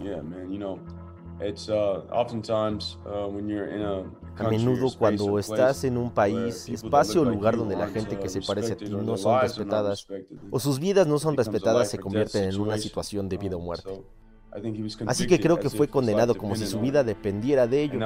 A 4.37 4.43
menudo 4.49 4.87
cuando 4.97 5.39
estás 5.39 5.83
en 5.83 5.97
un 5.97 6.11
país, 6.11 6.69
espacio 6.69 7.21
o 7.21 7.25
lugar 7.25 7.57
donde 7.57 7.75
la 7.75 7.87
gente 7.87 8.17
que 8.17 8.29
se 8.29 8.41
parece 8.41 8.73
a 8.73 8.77
ti 8.77 8.89
no 8.89 9.17
son 9.17 9.41
respetadas 9.41 10.07
o 10.51 10.59
sus 10.59 10.79
vidas 10.79 11.07
no 11.07 11.19
son 11.19 11.35
respetadas 11.35 11.89
se 11.89 11.97
convierten 11.99 12.43
en 12.45 12.59
una 12.59 12.77
situación 12.77 13.27
de 13.27 13.37
vida 13.37 13.55
o 13.57 13.59
muerte. 13.59 14.03
Así 15.07 15.27
que 15.27 15.39
creo 15.39 15.59
que 15.59 15.69
fue 15.69 15.87
condenado 15.87 16.35
como 16.35 16.55
si 16.55 16.67
su 16.67 16.79
vida 16.79 17.03
dependiera 17.03 17.67
de 17.67 17.83
ello, 17.83 17.99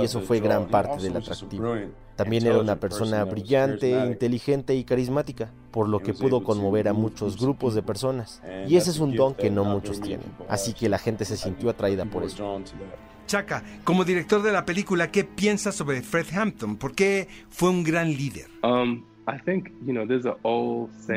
y 0.00 0.04
eso 0.04 0.20
fue 0.20 0.40
gran 0.40 0.66
parte 0.68 1.02
del 1.02 1.16
atractivo. 1.16 1.74
También 2.16 2.46
era 2.46 2.58
una 2.58 2.76
persona 2.76 3.24
brillante, 3.24 3.90
inteligente 3.90 4.74
y 4.74 4.84
carismática. 4.84 5.50
por 5.70 5.88
lo 5.88 6.00
que 6.00 6.12
pudo 6.12 6.44
conmover 6.44 6.86
a 6.88 6.92
muchos 6.92 7.38
grupos 7.40 7.74
de 7.74 7.82
personas. 7.82 8.42
Y 8.68 8.76
ese 8.76 8.90
es 8.90 8.98
un 8.98 9.16
don 9.16 9.34
que 9.34 9.50
no 9.50 9.64
muchos 9.64 10.00
tienen. 10.00 10.26
Así 10.48 10.74
que 10.74 10.88
la 10.88 10.98
gente 10.98 11.24
se 11.24 11.36
sintió 11.36 11.70
atraída 11.70 12.04
por 12.04 12.24
eso. 12.24 12.60
Chaka, 13.26 13.62
como 13.84 14.04
director 14.04 14.42
de 14.42 14.52
la 14.52 14.66
película, 14.66 15.10
¿qué 15.10 15.24
piensas 15.24 15.74
sobre 15.74 16.02
Fred 16.02 16.26
Hampton? 16.34 16.76
¿Por 16.76 16.94
qué 16.94 17.28
fue 17.48 17.70
un 17.70 17.82
gran 17.82 18.08
líder? 18.08 18.46
Um, 18.62 19.04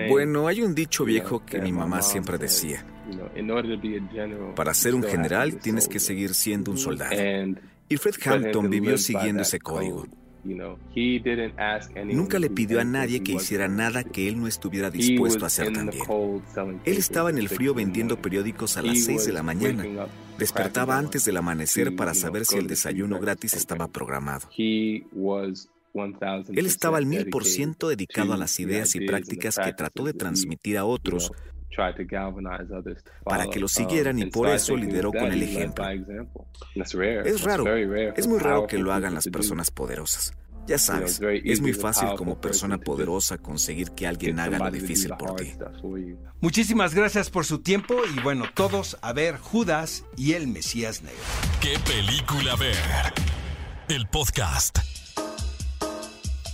bueno, 0.09 0.47
hay 0.47 0.61
un 0.61 0.75
dicho 0.75 1.05
viejo 1.05 1.43
que 1.45 1.59
mi 1.59 1.71
mamá 1.71 2.01
siempre 2.01 2.37
decía. 2.37 2.85
Para 4.55 4.73
ser 4.73 4.95
un 4.95 5.03
general 5.03 5.57
tienes 5.57 5.87
que 5.87 5.99
seguir 5.99 6.33
siendo 6.33 6.71
un 6.71 6.77
soldado. 6.77 7.15
Y 7.87 7.97
Fred 7.97 8.15
Hampton 8.25 8.69
vivió 8.69 8.97
siguiendo 8.97 9.43
ese 9.43 9.59
código. 9.59 10.05
Nunca 12.05 12.37
le 12.37 12.49
pidió 12.49 12.79
a 12.79 12.83
nadie 12.83 13.23
que 13.23 13.33
hiciera 13.33 13.67
nada 13.67 14.03
que 14.03 14.27
él 14.27 14.39
no 14.39 14.47
estuviera 14.47 14.91
dispuesto 14.91 15.43
a 15.43 15.47
hacer 15.47 15.73
también. 15.73 16.03
Él 16.85 16.97
estaba 16.97 17.31
en 17.31 17.39
el 17.39 17.49
frío 17.49 17.73
vendiendo 17.73 18.21
periódicos 18.21 18.77
a 18.77 18.83
las 18.83 18.99
6 18.99 19.25
de 19.25 19.33
la 19.33 19.43
mañana. 19.43 19.83
Despertaba 20.37 20.97
antes 20.97 21.25
del 21.25 21.37
amanecer 21.37 21.95
para 21.95 22.13
saber 22.13 22.45
si 22.45 22.57
el 22.57 22.67
desayuno 22.67 23.19
gratis 23.19 23.53
estaba 23.53 23.87
programado. 23.87 24.47
Él 26.53 26.65
estaba 26.65 26.97
al 26.97 27.05
mil 27.05 27.29
por 27.29 27.45
ciento 27.45 27.89
dedicado 27.89 28.33
a 28.33 28.37
las 28.37 28.59
ideas 28.59 28.95
y 28.95 29.05
prácticas 29.05 29.57
que 29.57 29.73
trató 29.73 30.03
de 30.03 30.13
transmitir 30.13 30.77
a 30.77 30.85
otros 30.85 31.31
para 33.23 33.47
que 33.47 33.59
lo 33.59 33.67
siguieran 33.67 34.19
y 34.19 34.25
por 34.25 34.49
eso 34.49 34.75
lideró 34.75 35.11
con 35.11 35.31
el 35.31 35.43
ejemplo. 35.43 35.85
Es 36.75 37.43
raro, 37.43 37.65
es 38.15 38.27
muy 38.27 38.39
raro 38.39 38.67
que 38.67 38.77
lo 38.77 38.93
hagan 38.93 39.13
las 39.13 39.27
personas 39.27 39.71
poderosas. 39.71 40.33
Ya 40.67 40.79
sabes, 40.79 41.21
es 41.21 41.61
muy 41.61 41.73
fácil 41.73 42.09
como 42.17 42.41
persona 42.41 42.79
poderosa 42.79 43.37
conseguir 43.37 43.91
que 43.91 44.07
alguien 44.07 44.39
haga 44.39 44.57
lo 44.57 44.71
difícil 44.71 45.11
por 45.17 45.35
ti. 45.35 45.53
Muchísimas 46.41 46.95
gracias 46.95 47.29
por 47.29 47.45
su 47.45 47.59
tiempo 47.59 47.95
y 48.15 48.19
bueno, 48.21 48.45
todos 48.53 48.97
a 49.01 49.13
ver 49.13 49.37
Judas 49.37 50.05
y 50.17 50.33
el 50.33 50.47
Mesías 50.47 51.03
Negro. 51.03 51.19
¿Qué 51.61 51.77
película 51.85 52.55
ver? 52.55 52.75
El 53.89 54.07
podcast. 54.07 54.79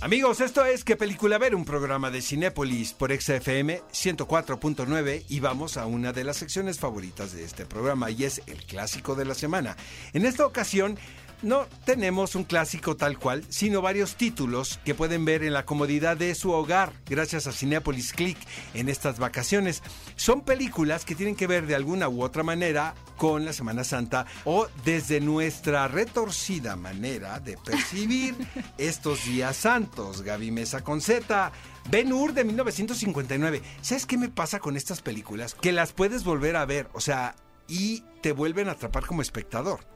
Amigos, 0.02 0.40
esto 0.40 0.64
es 0.64 0.82
¿Qué 0.82 0.96
película 0.96 1.38
ver? 1.38 1.54
Un 1.54 1.64
programa 1.64 2.10
de 2.10 2.22
Cinépolis 2.22 2.92
por 2.92 3.16
XFM 3.16 3.82
104.9 3.92 5.26
y 5.28 5.38
vamos 5.38 5.76
a 5.76 5.86
una 5.86 6.12
de 6.12 6.24
las 6.24 6.38
secciones 6.38 6.80
favoritas 6.80 7.32
de 7.32 7.44
este 7.44 7.66
programa 7.66 8.10
y 8.10 8.24
es 8.24 8.42
el 8.48 8.66
clásico 8.66 9.14
de 9.14 9.24
la 9.24 9.34
semana. 9.34 9.76
En 10.12 10.26
esta 10.26 10.44
ocasión 10.44 10.98
no 11.42 11.66
tenemos 11.84 12.34
un 12.34 12.44
clásico 12.44 12.96
tal 12.96 13.18
cual, 13.18 13.44
sino 13.48 13.82
varios 13.82 14.16
títulos 14.16 14.80
que 14.84 14.94
pueden 14.94 15.24
ver 15.24 15.42
en 15.42 15.52
la 15.52 15.64
comodidad 15.64 16.16
de 16.16 16.34
su 16.34 16.52
hogar 16.52 16.92
gracias 17.06 17.46
a 17.46 17.52
Cinepolis 17.52 18.12
Click 18.12 18.38
en 18.74 18.88
estas 18.88 19.18
vacaciones. 19.18 19.82
Son 20.16 20.42
películas 20.42 21.04
que 21.04 21.14
tienen 21.14 21.36
que 21.36 21.46
ver 21.46 21.66
de 21.66 21.74
alguna 21.74 22.08
u 22.08 22.22
otra 22.22 22.42
manera 22.42 22.94
con 23.16 23.44
la 23.44 23.52
Semana 23.52 23.84
Santa 23.84 24.26
o 24.44 24.66
desde 24.84 25.20
nuestra 25.20 25.88
retorcida 25.88 26.76
manera 26.76 27.40
de 27.40 27.56
percibir 27.56 28.34
estos 28.78 29.24
días 29.24 29.56
santos. 29.56 30.22
Gaby 30.22 30.50
Mesa 30.50 30.82
con 30.82 31.00
Z. 31.00 31.52
Ben 31.90 32.12
Hur 32.12 32.32
de 32.32 32.44
1959. 32.44 33.62
¿Sabes 33.80 34.06
qué 34.06 34.16
me 34.16 34.28
pasa 34.28 34.60
con 34.60 34.76
estas 34.76 35.02
películas? 35.02 35.54
Que 35.54 35.72
las 35.72 35.92
puedes 35.92 36.24
volver 36.24 36.56
a 36.56 36.64
ver, 36.64 36.88
o 36.92 37.00
sea, 37.00 37.34
y 37.68 38.04
te 38.22 38.32
vuelven 38.32 38.68
a 38.68 38.72
atrapar 38.72 39.06
como 39.06 39.22
espectador. 39.22 39.91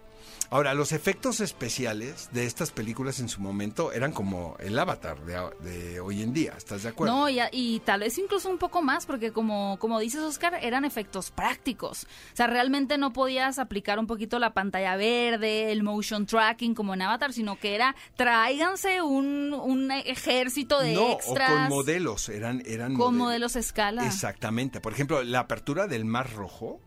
Ahora, 0.50 0.74
los 0.74 0.92
efectos 0.92 1.40
especiales 1.40 2.28
de 2.32 2.46
estas 2.46 2.70
películas 2.70 3.18
en 3.20 3.28
su 3.28 3.40
momento 3.40 3.92
eran 3.92 4.12
como 4.12 4.56
el 4.60 4.78
avatar 4.78 5.18
de, 5.24 6.00
hoy 6.00 6.22
en 6.22 6.32
día, 6.32 6.54
¿estás 6.56 6.84
de 6.84 6.90
acuerdo? 6.90 7.14
No, 7.14 7.28
y, 7.28 7.80
tal 7.84 8.00
vez 8.00 8.16
incluso 8.18 8.48
un 8.48 8.58
poco 8.58 8.82
más, 8.82 9.06
porque 9.06 9.32
como, 9.32 9.76
como 9.78 9.98
dices, 9.98 10.20
Oscar, 10.20 10.58
eran 10.62 10.84
efectos 10.84 11.30
prácticos. 11.30 12.04
O 12.04 12.36
sea, 12.36 12.46
realmente 12.46 12.98
no 12.98 13.12
podías 13.12 13.58
aplicar 13.58 13.98
un 13.98 14.06
poquito 14.06 14.38
la 14.38 14.54
pantalla 14.54 14.96
verde, 14.96 15.72
el 15.72 15.82
motion 15.82 16.26
tracking 16.26 16.74
como 16.74 16.94
en 16.94 17.02
Avatar, 17.02 17.32
sino 17.32 17.58
que 17.58 17.74
era, 17.74 17.96
tráiganse 18.16 19.02
un, 19.02 19.52
un 19.52 19.90
ejército 19.90 20.80
de 20.80 20.94
no, 20.94 21.12
extras. 21.12 21.50
o 21.50 21.54
con 21.54 21.68
modelos, 21.68 22.28
eran... 22.28 22.62
eran 22.66 22.94
con 22.94 23.16
modelos 23.16 23.56
a 23.56 23.58
escala. 23.58 24.06
Exactamente. 24.06 24.80
Por 24.80 24.92
ejemplo, 24.92 25.22
la 25.22 25.40
apertura 25.40 25.86
del 25.86 26.04
Mar 26.04 26.32
Rojo, 26.32 26.80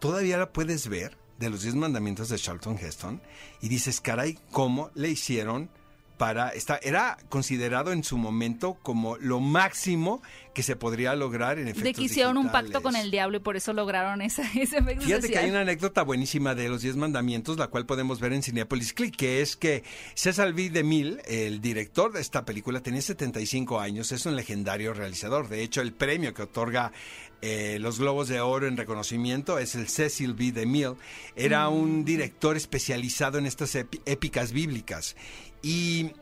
todavía 0.00 0.36
la 0.36 0.52
puedes 0.52 0.88
ver 0.88 1.23
de 1.38 1.50
los 1.50 1.62
diez 1.62 1.74
mandamientos 1.74 2.28
de 2.28 2.38
Charlton 2.38 2.78
Heston 2.78 3.20
y 3.60 3.68
dices, 3.68 4.00
caray, 4.00 4.38
¿cómo 4.50 4.90
le 4.94 5.10
hicieron 5.10 5.70
para 6.16 6.50
esta 6.50 6.78
era 6.82 7.16
considerado 7.28 7.92
en 7.92 8.04
su 8.04 8.16
momento 8.16 8.74
como 8.82 9.16
lo 9.16 9.40
máximo 9.40 10.22
que 10.54 10.62
se 10.62 10.76
podría 10.76 11.16
lograr 11.16 11.58
en 11.58 11.66
efectos 11.66 11.84
De 11.84 11.94
que 11.94 12.02
hicieron 12.02 12.36
un 12.36 12.52
pacto 12.52 12.80
con 12.82 12.94
el 12.94 13.10
diablo 13.10 13.38
y 13.38 13.40
por 13.40 13.56
eso 13.56 13.72
lograron 13.72 14.22
ese, 14.22 14.42
ese 14.54 14.78
efecto 14.78 15.04
Fíjate 15.04 15.28
que 15.28 15.38
hay 15.38 15.50
una 15.50 15.62
anécdota 15.62 16.02
buenísima 16.02 16.54
de 16.54 16.68
los 16.68 16.82
Diez 16.82 16.96
Mandamientos, 16.96 17.58
la 17.58 17.66
cual 17.66 17.86
podemos 17.86 18.20
ver 18.20 18.32
en 18.32 18.42
Cinepolis 18.42 18.92
Click, 18.92 19.16
que 19.16 19.40
es 19.40 19.56
que 19.56 19.82
César 20.14 20.52
V. 20.52 20.70
DeMille, 20.70 21.20
el 21.26 21.60
director 21.60 22.12
de 22.12 22.20
esta 22.20 22.44
película, 22.44 22.80
tenía 22.80 23.02
75 23.02 23.80
años, 23.80 24.12
es 24.12 24.26
un 24.26 24.36
legendario 24.36 24.94
realizador. 24.94 25.48
De 25.48 25.62
hecho, 25.62 25.80
el 25.80 25.92
premio 25.92 26.32
que 26.34 26.42
otorga 26.42 26.92
eh, 27.42 27.78
los 27.78 27.98
Globos 27.98 28.28
de 28.28 28.40
Oro 28.40 28.66
en 28.66 28.76
reconocimiento 28.76 29.58
es 29.58 29.74
el 29.74 29.88
Cecil 29.88 30.32
B. 30.34 30.52
DeMille. 30.52 30.96
Era 31.36 31.68
mm. 31.68 31.74
un 31.74 32.04
director 32.04 32.56
especializado 32.56 33.38
en 33.38 33.46
estas 33.46 33.74
épicas 33.74 34.52
bíblicas. 34.52 35.14
Y 35.64 36.12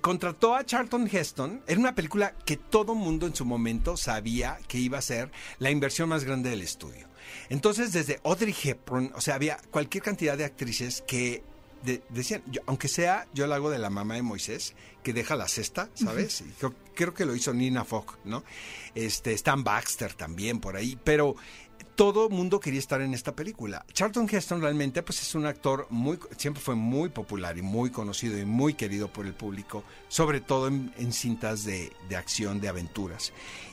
contrató 0.00 0.54
a 0.54 0.64
Charlton 0.64 1.08
Heston. 1.10 1.62
Era 1.66 1.80
una 1.80 1.94
película 1.94 2.32
que 2.46 2.56
todo 2.56 2.94
mundo 2.94 3.26
en 3.26 3.34
su 3.34 3.44
momento 3.44 3.96
sabía 3.96 4.58
que 4.68 4.78
iba 4.78 4.98
a 4.98 5.02
ser 5.02 5.30
la 5.58 5.70
inversión 5.70 6.08
más 6.08 6.24
grande 6.24 6.50
del 6.50 6.62
estudio. 6.62 7.08
Entonces, 7.48 7.92
desde 7.92 8.20
Audrey 8.22 8.54
Hepburn, 8.62 9.12
o 9.14 9.20
sea, 9.20 9.34
había 9.34 9.58
cualquier 9.70 10.04
cantidad 10.04 10.38
de 10.38 10.44
actrices 10.44 11.02
que 11.06 11.42
decían, 12.08 12.42
aunque 12.66 12.88
sea, 12.88 13.26
yo 13.34 13.46
la 13.46 13.56
hago 13.56 13.70
de 13.70 13.78
la 13.78 13.90
mamá 13.90 14.14
de 14.14 14.22
Moisés, 14.22 14.74
que 15.02 15.12
deja 15.12 15.36
la 15.36 15.48
cesta, 15.48 15.88
¿sabes? 15.94 16.44
creo, 16.94 17.14
que 17.14 17.24
lo 17.24 17.34
hizo 17.34 17.52
Nina 17.54 17.84
Fogg, 17.84 18.18
¿no? 18.24 18.44
Este, 18.94 19.32
Stan 19.34 19.62
Baxter 19.62 20.14
también 20.14 20.60
por 20.60 20.76
ahí, 20.76 20.98
pero 21.02 21.36
todo 21.98 22.28
mundo 22.28 22.60
quería 22.60 22.78
estar 22.78 23.00
en 23.00 23.12
esta 23.12 23.34
película. 23.34 23.84
Charlton 23.92 24.28
Heston 24.30 24.60
realmente 24.60 25.02
pues 25.02 25.20
es 25.20 25.34
un 25.34 25.46
actor 25.46 25.88
muy 25.90 26.16
siempre 26.36 26.62
fue 26.62 26.76
muy 26.76 27.08
popular 27.08 27.58
y 27.58 27.62
muy 27.62 27.90
conocido 27.90 28.38
y 28.38 28.44
muy 28.44 28.74
querido 28.74 29.12
por 29.12 29.26
el 29.26 29.34
público, 29.34 29.82
sobre 30.06 30.40
todo 30.40 30.68
en, 30.68 31.12
cintas 31.12 31.64
de, 31.64 31.90
acción, 32.16 32.60
de 32.60 32.68
aventuras. 32.68 33.32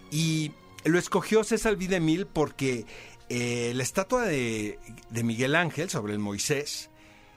Y 0.09 0.53
lo 0.85 0.97
escogió 0.97 1.43
César 1.43 1.75
Videmil 1.75 2.25
porque 2.25 2.87
eh, 3.29 3.73
la 3.75 3.83
estatua 3.83 4.23
de, 4.23 4.79
de 5.11 5.23
Miguel 5.23 5.53
Ángel 5.53 5.91
sobre 5.91 6.13
el 6.13 6.19
Moisés 6.19 6.89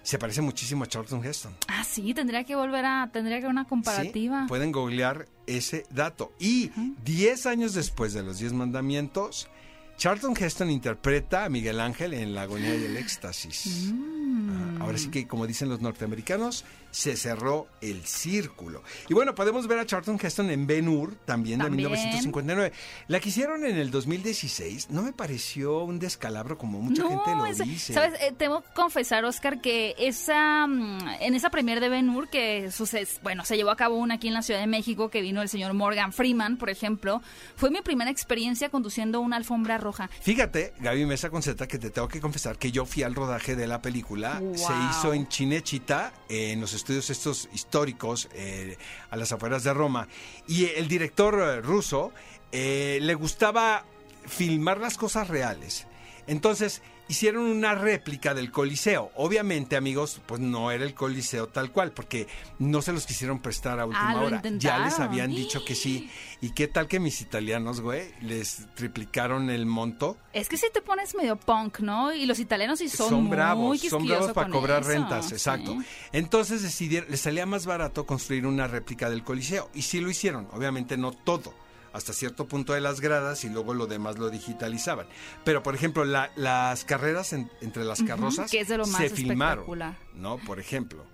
se 0.02 0.18
parece 0.18 0.40
muchísimo 0.40 0.84
a 0.84 0.86
Charlton 0.86 1.22
Heston. 1.22 1.54
Ah, 1.66 1.84
sí, 1.84 2.14
tendría 2.14 2.44
que 2.44 2.56
volver 2.56 2.86
a, 2.86 3.10
tendría 3.12 3.42
que 3.42 3.46
una 3.46 3.66
comparativa. 3.66 4.46
pueden 4.48 4.72
googlear 4.72 5.28
ese 5.46 5.84
dato. 5.90 6.32
Y 6.38 6.70
10 7.04 7.44
años 7.44 7.74
después 7.74 8.14
de 8.14 8.22
los 8.22 8.38
10 8.38 8.54
mandamientos, 8.54 9.50
Charlton 9.98 10.34
Heston 10.38 10.70
interpreta 10.70 11.44
a 11.44 11.48
Miguel 11.48 11.80
Ángel 11.80 12.14
en 12.14 12.32
La 12.32 12.42
agonía 12.42 12.74
y 12.74 12.84
el 12.84 12.96
éxtasis. 12.96 13.92
Mm. 13.92 14.80
ahora 14.80 14.96
sí 14.96 15.10
que, 15.10 15.26
como 15.26 15.46
dicen 15.46 15.68
los 15.68 15.80
norteamericanos, 15.80 16.64
se 16.90 17.16
cerró 17.16 17.68
el 17.80 18.04
círculo. 18.04 18.82
Y 19.08 19.14
bueno, 19.14 19.34
podemos 19.34 19.66
ver 19.66 19.78
a 19.78 19.86
Charlton 19.86 20.18
Heston 20.20 20.50
en 20.50 20.66
Ben 20.66 20.88
Hur, 20.88 21.14
también, 21.24 21.60
de 21.60 21.70
1959. 21.70 22.72
La 23.08 23.20
que 23.20 23.28
hicieron 23.28 23.64
en 23.64 23.76
el 23.76 23.90
2016 23.90 24.90
no 24.90 25.02
me 25.02 25.12
pareció 25.12 25.82
un 25.84 25.98
descalabro 25.98 26.58
como 26.58 26.80
mucha 26.80 27.06
gente 27.06 27.34
lo 27.34 27.44
dice. 27.64 27.92
Sabes, 27.92 28.20
eh, 28.20 28.34
tengo 28.36 28.62
que 28.62 28.72
confesar, 28.74 29.24
Oscar, 29.24 29.60
que 29.60 29.94
esa 29.98 30.66
mm, 30.66 30.98
en 31.20 31.34
esa 31.34 31.50
premier 31.50 31.80
de 31.80 31.88
Ben 31.88 32.08
Hur 32.10 32.28
que 32.28 32.70
sucede, 32.70 33.06
bueno, 33.22 33.44
se 33.44 33.56
llevó 33.56 33.70
a 33.70 33.76
cabo 33.76 33.96
una 33.96 34.14
aquí 34.14 34.28
en 34.28 34.34
la 34.34 34.42
Ciudad 34.42 34.60
de 34.60 34.66
México 34.66 35.10
que 35.10 35.20
vino 35.20 35.42
el 35.42 35.48
señor 35.48 35.74
Morgan 35.74 36.12
Freeman, 36.12 36.56
por 36.56 36.70
ejemplo, 36.70 37.22
fue 37.56 37.70
mi 37.70 37.80
primera 37.82 38.10
experiencia 38.10 38.68
conduciendo 38.70 39.20
una 39.20 39.36
alfombra 39.36 39.78
roja. 39.78 40.10
Fíjate, 40.20 40.74
Gaby 40.80 41.06
Mesa 41.06 41.30
Conceta, 41.30 41.66
que 41.66 41.78
te 41.78 41.90
tengo 41.90 42.08
que 42.08 42.20
confesar 42.20 42.58
que 42.58 42.70
yo 42.70 42.84
fui 42.86 43.02
al 43.02 43.14
rodaje 43.14 43.56
de 43.56 43.66
la 43.66 43.82
película, 43.82 44.40
se 44.54 44.72
hizo 44.90 45.12
en 45.12 45.28
Chinechita, 45.28 46.12
en 46.28 46.60
los 46.60 46.74
estudios 46.88 47.10
estos 47.10 47.48
históricos 47.52 48.30
eh, 48.32 48.78
a 49.10 49.16
las 49.16 49.30
afueras 49.32 49.62
de 49.62 49.74
Roma. 49.74 50.08
Y 50.46 50.64
el 50.64 50.88
director 50.88 51.38
eh, 51.38 51.60
ruso 51.60 52.12
eh, 52.50 52.98
le 53.02 53.14
gustaba 53.14 53.84
filmar 54.26 54.78
las 54.78 54.96
cosas 54.96 55.28
reales. 55.28 55.86
Entonces, 56.26 56.80
hicieron 57.08 57.44
una 57.44 57.74
réplica 57.74 58.34
del 58.34 58.50
Coliseo. 58.50 59.10
Obviamente, 59.16 59.76
amigos, 59.76 60.20
pues 60.26 60.40
no 60.40 60.70
era 60.70 60.84
el 60.84 60.94
Coliseo 60.94 61.48
tal 61.48 61.72
cual, 61.72 61.92
porque 61.92 62.28
no 62.58 62.82
se 62.82 62.92
los 62.92 63.06
quisieron 63.06 63.40
prestar 63.40 63.80
a 63.80 63.86
última 63.86 64.12
ah, 64.12 64.22
hora. 64.22 64.42
Ya 64.58 64.78
les 64.78 65.00
habían 65.00 65.30
dicho 65.30 65.64
que 65.64 65.74
sí. 65.74 66.10
¿Y 66.40 66.50
qué 66.50 66.68
tal 66.68 66.86
que 66.86 67.00
mis 67.00 67.20
italianos, 67.20 67.80
güey, 67.80 68.12
les 68.20 68.66
triplicaron 68.74 69.50
el 69.50 69.66
monto? 69.66 70.16
Es 70.32 70.48
que 70.48 70.56
si 70.56 70.70
te 70.70 70.82
pones 70.82 71.14
medio 71.14 71.36
punk, 71.36 71.80
¿no? 71.80 72.12
Y 72.12 72.26
los 72.26 72.38
italianos 72.38 72.78
sí 72.78 72.88
son, 72.88 73.08
son 73.08 73.30
bravos, 73.30 73.80
son 73.80 74.06
bravos 74.06 74.32
para 74.32 74.50
cobrar 74.50 74.84
rentas, 74.84 75.32
exacto. 75.32 75.76
Entonces 76.12 76.62
decidieron, 76.62 77.10
les 77.10 77.20
salía 77.20 77.46
más 77.46 77.66
barato 77.66 78.06
construir 78.06 78.46
una 78.46 78.68
réplica 78.68 79.10
del 79.10 79.24
Coliseo. 79.24 79.70
Y 79.74 79.82
sí 79.82 80.00
lo 80.00 80.10
hicieron, 80.10 80.48
obviamente 80.52 80.96
no 80.96 81.12
todo 81.12 81.67
hasta 81.92 82.12
cierto 82.12 82.46
punto 82.46 82.72
de 82.72 82.80
las 82.80 83.00
gradas 83.00 83.44
y 83.44 83.48
luego 83.48 83.74
lo 83.74 83.86
demás 83.86 84.18
lo 84.18 84.30
digitalizaban. 84.30 85.06
Pero, 85.44 85.62
por 85.62 85.74
ejemplo, 85.74 86.04
las 86.04 86.84
carreras 86.84 87.32
entre 87.32 87.84
las 87.84 88.02
carrozas 88.02 88.50
se 88.50 89.10
filmaron, 89.10 89.66
¿no? 90.14 90.38
Por 90.38 90.60
ejemplo. 90.60 91.04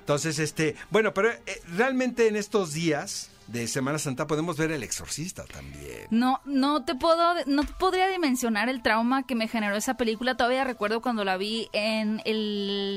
Entonces, 0.00 0.38
este, 0.38 0.74
bueno, 0.90 1.12
pero 1.12 1.30
eh, 1.30 1.60
realmente 1.76 2.28
en 2.28 2.36
estos 2.36 2.72
días 2.72 3.30
de 3.48 3.66
Semana 3.66 3.98
Santa 3.98 4.26
podemos 4.26 4.56
ver 4.58 4.70
El 4.70 4.82
Exorcista 4.82 5.44
también. 5.44 6.06
No, 6.10 6.40
no 6.44 6.84
te 6.84 6.94
puedo, 6.94 7.34
no 7.46 7.62
podría 7.64 8.08
dimensionar 8.08 8.68
el 8.68 8.82
trauma 8.82 9.22
que 9.22 9.34
me 9.34 9.48
generó 9.48 9.74
esa 9.74 9.94
película. 9.94 10.36
Todavía 10.36 10.64
recuerdo 10.64 11.00
cuando 11.00 11.24
la 11.24 11.38
vi 11.38 11.68
en 11.72 12.20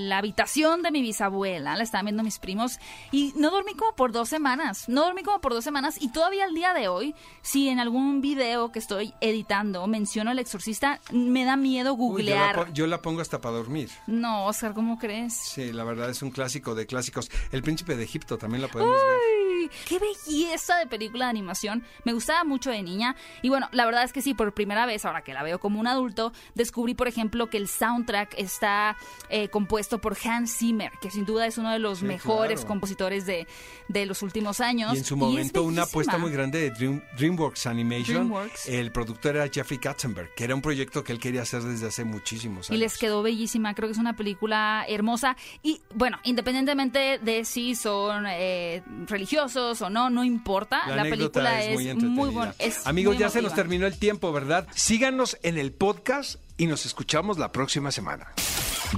la 0.10 0.18
habitación 0.18 0.82
de 0.82 0.92
mi 0.92 1.02
bisabuela, 1.02 1.76
la 1.76 1.84
estaban 1.84 2.06
viendo 2.06 2.24
mis 2.24 2.38
primos 2.38 2.80
y 3.12 3.34
no 3.38 3.50
dormí 3.50 3.74
como 3.76 3.96
por 3.96 4.12
dos 4.12 4.28
semanas. 4.28 4.90
No 4.90 5.06
dormí 5.06 5.24
como 5.24 5.40
por 5.40 5.54
dos 5.54 5.64
semanas 5.64 5.96
y 6.02 6.12
todavía 6.12 6.44
al 6.44 6.54
día 6.54 6.74
de 6.74 6.90
hoy, 6.90 7.16
si 7.42 7.70
en 7.70 7.80
algún 7.80 8.20
video 8.20 8.74
que 8.74 8.80
estoy 8.80 9.14
editando 9.22 9.88
menciono 9.88 10.32
El 10.32 10.40
Exorcista, 10.40 11.00
me 11.12 11.46
da 11.46 11.56
miedo 11.56 11.94
googlear. 11.94 12.74
yo, 12.74 12.88
la, 12.88 13.02
pongo 13.02 13.22
hasta 13.22 13.40
para 13.40 13.56
dormir. 13.56 13.90
No, 14.06 14.48
Oscar, 14.48 14.74
¿cómo 14.74 15.00
crees? 15.00 15.34
Sí, 15.34 15.72
la 15.72 15.86
verdad 15.86 16.10
es 16.10 16.22
un 16.22 16.30
clásico 16.32 16.76
de 16.76 16.86
clásicos. 16.86 17.32
El 17.52 17.64
Príncipe 17.64 17.96
de 17.96 18.04
Egipto 18.04 18.38
también 18.38 18.62
la 18.62 18.68
podemos 18.68 18.96
ver. 18.96 19.51
¡Qué 19.88 20.00
belleza! 20.00 20.72
de 20.80 20.88
película 20.88 21.26
de 21.26 21.32
animación. 21.32 21.84
Me 22.04 22.14
gustaba 22.14 22.44
mucho 22.44 22.70
de 22.70 22.82
niña. 22.82 23.16
Y 23.42 23.50
bueno, 23.50 23.68
la 23.72 23.86
verdad 23.86 24.04
es 24.04 24.14
que 24.14 24.22
sí, 24.22 24.34
por 24.34 24.54
primera 24.54 24.86
vez, 24.86 25.06
ahora 25.06 25.24
que 25.24 25.34
la 25.34 25.44
veo 25.44 25.60
como 25.60 25.80
un 25.80 25.88
adulto, 25.88 26.34
descubrí, 26.56 26.94
por 26.94 27.08
ejemplo, 27.08 27.50
que 27.50 27.58
el 27.58 27.68
soundtrack 27.68 28.36
está 28.38 28.98
eh, 29.30 29.50
compuesto 29.50 30.00
por 30.00 30.18
Hans 30.24 30.58
Zimmer, 30.58 30.92
que 31.02 31.10
sin 31.12 31.26
duda 31.26 31.48
es 31.48 31.58
uno 31.58 31.72
de 31.72 31.80
los 31.80 32.04
mejores 32.04 32.66
compositores 32.66 33.26
de, 33.26 33.48
de, 33.88 34.06
los 34.06 34.22
últimos 34.22 34.60
años. 34.60 34.94
Y 34.94 34.98
en 34.98 35.06
su 35.06 35.18
momento 35.18 35.64
una 35.64 35.84
apuesta 35.84 36.18
muy 36.18 36.32
grande 36.32 36.70
de 36.70 37.02
DreamWorks 37.18 37.68
Animation. 37.68 38.34
El 38.68 38.92
productor 38.92 39.36
era 39.36 39.48
Jeffrey 39.52 39.80
Katzenberg, 39.80 40.34
que 40.36 40.44
era 40.44 40.56
un 40.56 40.62
proyecto 40.62 41.04
que 41.04 41.12
él 41.12 41.20
quería 41.20 41.42
hacer 41.42 41.64
desde 41.64 41.88
hace 41.88 42.04
muchísimos 42.04 42.70
años. 42.70 42.78
Y 42.78 42.80
les 42.80 42.98
quedó 42.98 43.22
bellísima. 43.24 43.74
Creo 43.74 43.88
que 43.88 43.94
es 43.94 43.98
una 43.98 44.16
película 44.16 44.86
hermosa. 44.88 45.36
Y 45.64 45.82
bueno, 45.94 46.20
independientemente 46.24 47.20
de 47.20 47.46
si 47.46 47.76
son 47.76 48.26
eh, 48.28 48.84
religiosos 49.08 49.61
o 49.62 49.90
no, 49.90 50.10
no 50.10 50.24
importa. 50.24 50.88
La, 50.88 51.04
película 51.04 51.64
es, 51.64 51.96
muy, 51.96 52.30
buena. 52.30 52.54
Amigos, 52.86 53.18
ya 53.18 53.30
se 53.30 53.42
nos 53.42 53.54
terminó 53.54 53.88
el 53.88 53.98
tiempo, 53.98 54.32
¿verdad? 54.32 54.68
Síganos 54.76 55.38
en 55.44 55.58
el 55.58 55.72
podcast 55.72 56.36
y 56.58 56.68
nos 56.68 56.86
escuchamos 56.86 57.38
la 57.38 57.52
próxima 57.52 57.92
semana. 57.92 58.28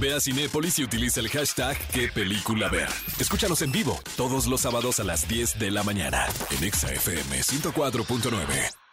Ve 0.00 0.12
a 0.12 0.20
Cinépolis 0.20 0.78
y 0.80 0.84
utiliza 0.84 1.20
el 1.20 1.28
hashtag 1.28 1.76
qué 1.92 2.08
película 2.08 2.68
ver. 2.68 2.88
Escúchanos 3.18 3.62
en 3.62 3.70
vivo 3.70 4.00
todos 4.16 4.46
los 4.46 4.62
sábados 4.62 4.98
a 4.98 5.04
las 5.04 5.28
10 5.28 5.58
de 5.58 5.70
la 5.70 5.84
mañana 5.84 6.26
en 6.50 6.64
ExaFM 6.64 7.40
104.9. 7.40 8.83